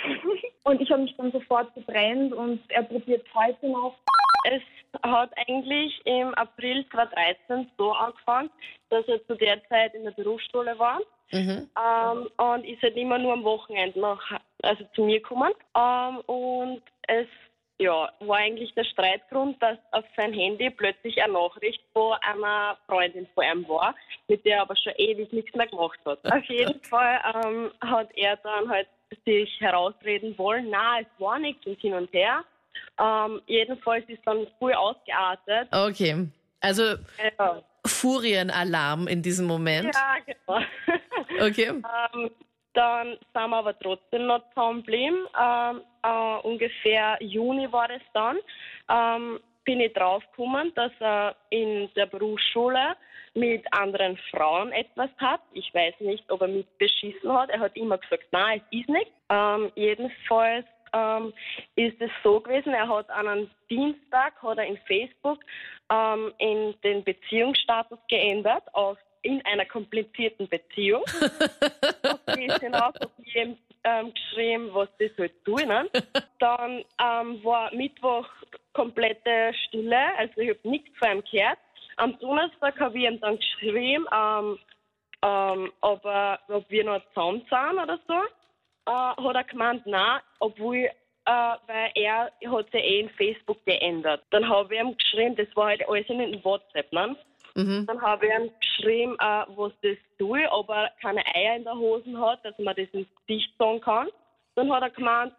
Und 0.63 0.81
ich 0.81 0.91
habe 0.91 1.03
mich 1.03 1.15
dann 1.17 1.31
sofort 1.31 1.73
getrennt 1.73 2.33
und 2.33 2.59
er 2.69 2.83
probiert 2.83 3.25
heute 3.33 3.67
noch. 3.67 3.95
Es 4.43 4.61
hat 5.03 5.31
eigentlich 5.47 5.99
im 6.05 6.33
April 6.35 6.85
2013 6.91 7.69
so 7.77 7.91
angefangen, 7.91 8.49
dass 8.89 9.07
er 9.07 9.25
zu 9.27 9.35
der 9.35 9.63
Zeit 9.67 9.93
in 9.93 10.03
der 10.03 10.11
Berufsschule 10.11 10.77
war. 10.79 10.99
Mhm. 11.31 11.69
Ähm, 11.77 12.27
und 12.37 12.65
ist 12.65 12.81
halt 12.81 12.97
immer 12.97 13.19
nur 13.19 13.33
am 13.33 13.43
Wochenende 13.43 13.99
nach, 13.99 14.39
also 14.63 14.83
zu 14.95 15.03
mir 15.03 15.19
gekommen. 15.19 15.53
Ähm, 15.75 16.17
und 16.25 16.81
es 17.07 17.27
ja, 17.79 18.11
war 18.19 18.37
eigentlich 18.37 18.73
der 18.73 18.83
Streitgrund, 18.83 19.61
dass 19.63 19.77
auf 19.91 20.03
sein 20.17 20.33
Handy 20.33 20.69
plötzlich 20.69 21.21
eine 21.23 21.33
Nachricht 21.33 21.81
von 21.93 22.13
einer 22.21 22.77
Freundin 22.87 23.25
von 23.33 23.45
ihm 23.45 23.67
war, 23.69 23.95
mit 24.27 24.45
der 24.45 24.57
er 24.57 24.61
aber 24.63 24.75
schon 24.75 24.93
ewig 24.97 25.31
nichts 25.31 25.55
mehr 25.55 25.67
gemacht 25.67 25.99
hat. 26.05 26.19
Auf 26.31 26.43
jeden 26.45 26.79
Fall 26.83 27.19
ähm, 27.45 27.71
hat 27.81 28.09
er 28.15 28.35
dann 28.37 28.69
halt 28.69 28.87
sich 29.25 29.59
herausreden 29.61 30.37
wollen, 30.37 30.67
na, 30.69 30.99
es 30.99 31.07
war 31.19 31.39
nichts 31.39 31.65
und 31.65 31.79
hin 31.79 31.93
und 31.93 32.11
her. 32.13 32.43
Ähm, 32.99 33.41
jedenfalls 33.47 34.07
ist 34.09 34.21
dann 34.25 34.47
früh 34.57 34.73
ausgeartet. 34.73 35.69
Okay. 35.71 36.27
Also 36.61 36.83
ja. 36.83 37.63
Furienalarm 37.85 39.07
in 39.07 39.21
diesem 39.21 39.47
Moment. 39.47 39.95
Ja, 39.95 40.17
genau. 40.25 40.65
Okay. 41.41 41.67
ähm, 41.67 42.31
dann 42.73 43.17
sind 43.33 43.49
wir 43.49 43.57
aber 43.57 43.77
trotzdem 43.79 44.27
noch 44.27 44.41
zusammengeblieben. 44.49 45.25
Ähm, 45.39 45.81
äh, 46.03 46.37
ungefähr 46.43 47.17
Juni 47.21 47.71
war 47.71 47.89
es 47.89 48.01
dann, 48.13 48.37
ähm, 48.89 49.39
bin 49.63 49.79
ich 49.79 49.93
draufgekommen, 49.93 50.73
dass 50.75 50.91
er 50.99 51.35
in 51.49 51.89
der 51.95 52.05
Berufsschule 52.05 52.95
mit 53.33 53.65
anderen 53.71 54.17
Frauen 54.31 54.71
etwas 54.71 55.09
hat. 55.17 55.41
Ich 55.53 55.73
weiß 55.73 55.95
nicht, 55.99 56.29
ob 56.31 56.41
er 56.41 56.47
mich 56.47 56.65
beschissen 56.77 57.31
hat. 57.31 57.49
Er 57.49 57.59
hat 57.59 57.75
immer 57.75 57.97
gesagt, 57.97 58.25
nein, 58.31 58.61
es 58.71 58.79
ist 58.79 58.89
nicht. 58.89 59.11
Ähm, 59.29 59.71
jedenfalls 59.75 60.65
ähm, 60.93 61.33
ist 61.75 61.99
es 62.01 62.11
so 62.23 62.39
gewesen, 62.39 62.73
er 62.73 62.87
hat 62.87 63.09
an 63.09 63.27
einem 63.27 63.49
Dienstag 63.69 64.41
hat 64.41 64.57
er 64.57 64.65
in 64.65 64.77
Facebook 64.87 65.39
ähm, 65.91 66.33
in 66.39 66.75
den 66.83 67.03
Beziehungsstatus 67.03 67.99
geändert 68.07 68.63
auf 68.73 68.97
in 69.21 69.43
einer 69.45 69.65
komplizierten 69.65 70.47
Beziehung. 70.47 71.03
hinaus 72.61 72.93
habe 72.95 73.11
ich 73.23 73.35
ihm 73.35 73.57
ähm, 73.83 74.13
geschrieben, 74.13 74.69
was 74.73 74.89
das 74.99 75.11
halt 75.17 75.45
tun. 75.45 75.67
Ne? 75.67 75.89
Dann 76.39 76.83
ähm, 77.01 77.43
war 77.43 77.73
Mittwoch 77.73 78.27
komplette 78.73 79.53
Stille, 79.67 80.15
also 80.17 80.39
ich 80.39 80.49
habe 80.49 80.69
nichts 80.69 80.97
von 80.97 81.17
ihm 81.17 81.23
gehört. 81.29 81.57
Am 81.97 82.17
Donnerstag 82.19 82.79
habe 82.79 82.97
ich 82.97 83.05
ihm 83.05 83.19
dann 83.19 83.37
geschrieben, 83.37 84.05
ähm, 84.13 84.57
ähm, 85.21 85.71
ob, 85.81 86.05
er, 86.05 86.39
ob 86.47 86.69
wir 86.69 86.85
noch 86.85 87.01
zusammen 87.13 87.45
sind 87.49 87.79
oder 87.79 87.99
so. 88.07 88.13
Äh, 88.89 89.21
hat 89.21 89.35
er 89.35 89.43
gemeint, 89.43 89.85
nein, 89.85 90.19
obwohl, 90.39 90.77
äh, 90.77 90.89
weil 91.25 91.91
er 91.93 92.31
hat 92.47 92.71
sich 92.71 92.83
eh 92.83 93.01
in 93.01 93.09
Facebook 93.09 93.63
geändert. 93.63 94.23
Dann 94.31 94.49
habe 94.49 94.73
ich 94.73 94.81
ihm 94.81 94.97
geschrieben, 94.97 95.35
das 95.35 95.47
war 95.55 95.67
halt 95.67 95.87
alles 95.87 96.09
in 96.09 96.43
WhatsApp, 96.43 96.91
ne? 96.91 97.15
Mhm. 97.53 97.85
Dann 97.85 98.01
habe 98.01 98.25
ich 98.25 98.33
ihm 98.33 98.51
geschrieben, 98.59 99.15
äh, 99.19 99.45
was 99.55 99.73
das 99.83 99.97
tue, 100.17 100.51
ob 100.51 100.69
er 100.69 100.91
keine 101.01 101.23
Eier 101.35 101.57
in 101.57 101.65
der 101.65 101.75
Hosen 101.75 102.19
hat, 102.19 102.43
dass 102.43 102.57
man 102.57 102.75
das 102.75 102.87
ins 102.91 103.07
Gesicht 103.27 103.53
sagen 103.59 103.79
kann. 103.79 104.07
Dann 104.55 104.73
hat 104.73 104.81
er 104.81 104.89
gemeint, 104.89 105.33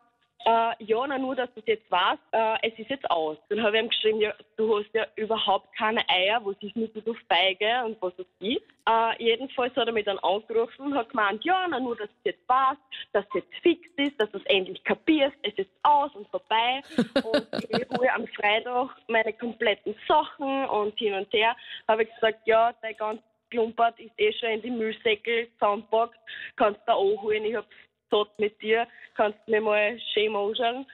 äh, 0.46 0.84
ja, 0.84 1.06
na 1.06 1.18
nur, 1.18 1.36
dass 1.36 1.52
du 1.54 1.60
es 1.60 1.66
jetzt 1.66 1.90
weißt, 1.90 2.18
äh, 2.32 2.68
es 2.68 2.78
ist 2.78 2.90
jetzt 2.90 3.10
aus. 3.10 3.36
Dann 3.48 3.62
habe 3.62 3.76
ich 3.76 3.82
ihm 3.82 3.88
geschrieben, 3.88 4.20
ja, 4.20 4.32
du 4.56 4.78
hast 4.78 4.88
ja 4.94 5.06
überhaupt 5.16 5.74
keine 5.76 6.00
Eier, 6.08 6.40
was 6.44 6.56
ist 6.60 6.76
mit 6.76 6.94
du 6.94 7.14
feige 7.28 7.84
und 7.84 8.00
was 8.00 8.14
es 8.18 8.26
ist. 8.40 8.62
Äh, 8.88 9.22
jedenfalls 9.22 9.76
hat 9.76 9.86
er 9.86 9.92
mich 9.92 10.06
dann 10.06 10.18
angerufen 10.20 10.86
und 10.86 10.94
hat 10.94 11.10
gemeint, 11.10 11.44
ja, 11.44 11.66
na 11.68 11.78
nur, 11.78 11.96
dass 11.96 12.08
es 12.08 12.24
jetzt 12.24 12.48
weißt, 12.48 12.80
dass 13.12 13.24
es 13.26 13.34
jetzt 13.34 13.54
fix 13.62 13.90
ist, 13.96 14.20
dass 14.20 14.30
du 14.30 14.38
es 14.38 14.46
endlich 14.46 14.82
kapierst, 14.84 15.36
es 15.42 15.54
ist 15.54 15.70
aus 15.82 16.14
und 16.14 16.26
vorbei. 16.28 16.80
und 16.96 17.46
ich 17.68 17.98
hole 17.98 18.12
am 18.14 18.26
Freitag 18.28 18.96
meine 19.08 19.32
kompletten 19.34 19.94
Sachen 20.08 20.64
und 20.66 20.98
hin 20.98 21.14
und 21.14 21.32
her. 21.32 21.54
Habe 21.86 22.04
ich 22.04 22.14
gesagt, 22.14 22.46
ja, 22.46 22.72
dein 22.80 22.96
ganz 22.96 23.20
Klumpert 23.50 23.98
ist 23.98 24.12
eh 24.16 24.32
schon 24.32 24.50
in 24.50 24.62
die 24.62 24.70
Müllsäckel 24.70 25.48
zusammengepackt, 25.54 26.18
kannst 26.56 26.80
du 26.86 26.92
auch 26.92 27.22
holen. 27.22 27.44
Ich 27.44 27.56
habe 27.56 27.66
satt 28.10 28.38
mit 28.38 28.60
dir, 28.62 28.86
kannst 29.14 29.38
du 29.46 29.52
mir 29.52 29.60
mal 29.60 29.98
schön 30.12 30.34
anschauen. 30.34 30.86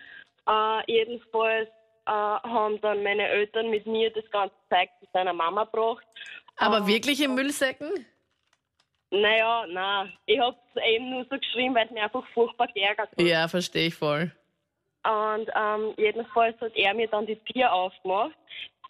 Äh, 0.48 0.92
jedenfalls 0.92 1.68
äh, 2.06 2.10
haben 2.10 2.80
dann 2.80 3.02
meine 3.02 3.26
Eltern 3.26 3.70
mit 3.70 3.86
mir 3.86 4.10
das 4.10 4.28
ganze 4.30 4.54
Zeug 4.70 4.88
zu 5.00 5.06
seiner 5.12 5.32
Mama 5.32 5.64
gebracht. 5.64 6.06
Aber 6.56 6.78
Äh, 6.78 6.86
wirklich 6.86 7.20
im 7.22 7.34
Müllsäcken? 7.34 8.06
Naja, 9.10 9.66
nein. 9.68 10.12
Ich 10.26 10.38
habe 10.38 10.56
es 10.74 10.82
eben 10.82 11.10
nur 11.10 11.24
so 11.30 11.38
geschrieben, 11.38 11.74
weil 11.74 11.86
es 11.86 11.92
mir 11.92 12.02
einfach 12.02 12.26
furchtbar 12.34 12.66
geärgert 12.68 13.10
hat. 13.10 13.20
Ja, 13.20 13.46
verstehe 13.48 13.88
ich 13.88 13.94
voll. 13.94 14.32
Und 15.04 15.48
ähm, 15.54 15.94
jedenfalls 15.96 16.60
hat 16.60 16.74
er 16.74 16.92
mir 16.94 17.06
dann 17.08 17.26
die 17.26 17.36
Tür 17.36 17.72
aufgemacht, 17.72 18.34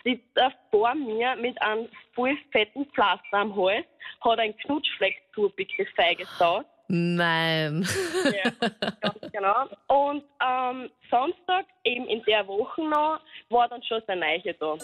sitzt 0.02 0.34
er 0.34 0.52
vor 0.70 0.94
mir 0.94 1.36
mit 1.36 1.60
einem 1.60 1.88
voll 2.14 2.36
fetten 2.50 2.86
Pflaster 2.86 3.36
am 3.36 3.54
Hals, 3.54 3.84
hat 4.22 4.38
einen 4.38 4.56
Knutschfleck 4.56 5.20
zupig, 5.34 5.70
das 5.76 5.88
feige 5.94 6.24
Sau. 6.38 6.64
Nein. 6.88 7.86
Ja, 8.24 8.68
ganz 9.00 9.32
genau. 9.32 9.66
Und 9.88 10.24
ähm, 10.40 10.90
Samstag, 11.10 11.66
eben 11.84 12.06
in 12.06 12.22
der 12.24 12.46
Woche 12.46 12.82
noch, 12.82 13.20
war 13.48 13.68
dann 13.68 13.82
schon 13.82 14.02
sein 14.06 14.20
Neiche 14.20 14.54
da. 14.54 14.76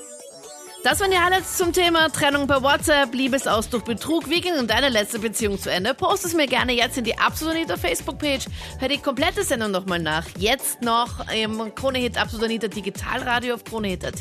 Das 0.84 0.98
waren 0.98 1.12
ja 1.12 1.24
alles 1.24 1.56
zum 1.56 1.72
Thema 1.72 2.08
Trennung 2.08 2.48
per 2.48 2.60
WhatsApp, 2.64 3.14
Liebesausdruck, 3.14 3.84
Betrug. 3.84 4.28
Wie 4.28 4.40
ging 4.40 4.66
deine 4.66 4.88
letzte 4.88 5.20
Beziehung 5.20 5.56
zu 5.56 5.70
Ende? 5.70 5.94
Post 5.94 6.24
es 6.24 6.34
mir 6.34 6.48
gerne 6.48 6.72
jetzt 6.72 6.98
in 6.98 7.04
die 7.04 7.16
Absolut 7.16 7.70
Facebook-Page. 7.70 8.46
Hör 8.80 8.88
die 8.88 8.98
komplette 8.98 9.44
Sendung 9.44 9.70
nochmal 9.70 10.00
nach. 10.00 10.26
Jetzt 10.36 10.82
noch 10.82 11.24
im 11.32 11.72
Kronehit 11.76 12.18
Absolut 12.18 12.46
Anita 12.46 12.66
Digitalradio 12.66 13.54
auf 13.54 13.64
Kronehit.at. 13.64 14.20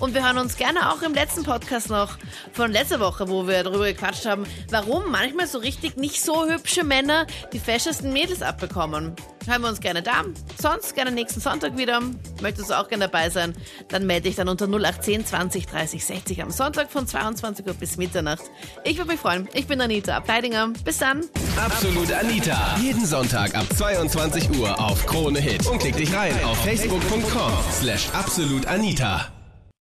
Und 0.00 0.14
wir 0.14 0.26
hören 0.26 0.38
uns 0.38 0.56
gerne 0.56 0.90
auch 0.90 1.02
im 1.02 1.14
letzten 1.14 1.44
Podcast 1.44 1.90
noch 1.90 2.18
von 2.52 2.72
letzter 2.72 2.98
Woche, 2.98 3.28
wo 3.28 3.46
wir 3.46 3.62
darüber 3.62 3.86
gequatscht 3.86 4.26
haben, 4.26 4.44
warum 4.70 5.12
manchmal 5.12 5.46
so 5.46 5.58
richtig 5.58 5.96
nicht 5.96 6.20
so 6.20 6.44
hübsche 6.44 6.82
Männer 6.82 7.24
die 7.52 7.60
feschesten 7.60 8.12
Mädels 8.12 8.42
abbekommen. 8.42 9.14
Hören 9.46 9.62
wir 9.62 9.68
uns 9.68 9.80
gerne 9.80 10.02
da. 10.02 10.24
Sonst 10.60 10.94
gerne 10.94 11.10
nächsten 11.10 11.40
Sonntag 11.40 11.76
wieder. 11.76 12.00
Möchtest 12.40 12.70
du 12.70 12.74
auch 12.74 12.88
gerne 12.88 13.08
dabei 13.08 13.30
sein? 13.30 13.54
Dann 13.88 14.06
melde 14.06 14.28
dich 14.28 14.36
dann 14.36 14.48
unter 14.48 14.66
0810 14.66 15.26
20 15.26 15.66
30 15.66 16.04
60 16.04 16.42
am 16.42 16.50
Sonntag 16.50 16.90
von 16.90 17.06
22 17.06 17.66
Uhr 17.66 17.74
bis 17.74 17.96
Mitternacht. 17.96 18.42
Ich 18.84 18.96
würde 18.96 19.12
mich 19.12 19.20
freuen. 19.20 19.48
Ich 19.52 19.66
bin 19.66 19.80
Anita 19.80 20.16
Abteidinger. 20.16 20.72
Bis 20.84 20.98
dann. 20.98 21.24
Absolut 21.56 22.10
Anita. 22.12 22.76
Jeden 22.80 23.04
Sonntag 23.04 23.54
ab 23.54 23.66
22 23.76 24.58
Uhr 24.58 24.80
auf 24.80 25.04
Krone 25.06 25.40
Hit. 25.40 25.66
Und 25.66 25.78
klick 25.78 25.96
dich 25.96 26.14
rein 26.14 26.32
auf 26.44 26.58
facebook.com 26.64 27.52
slash 27.70 28.08
absolutanita. 28.12 29.33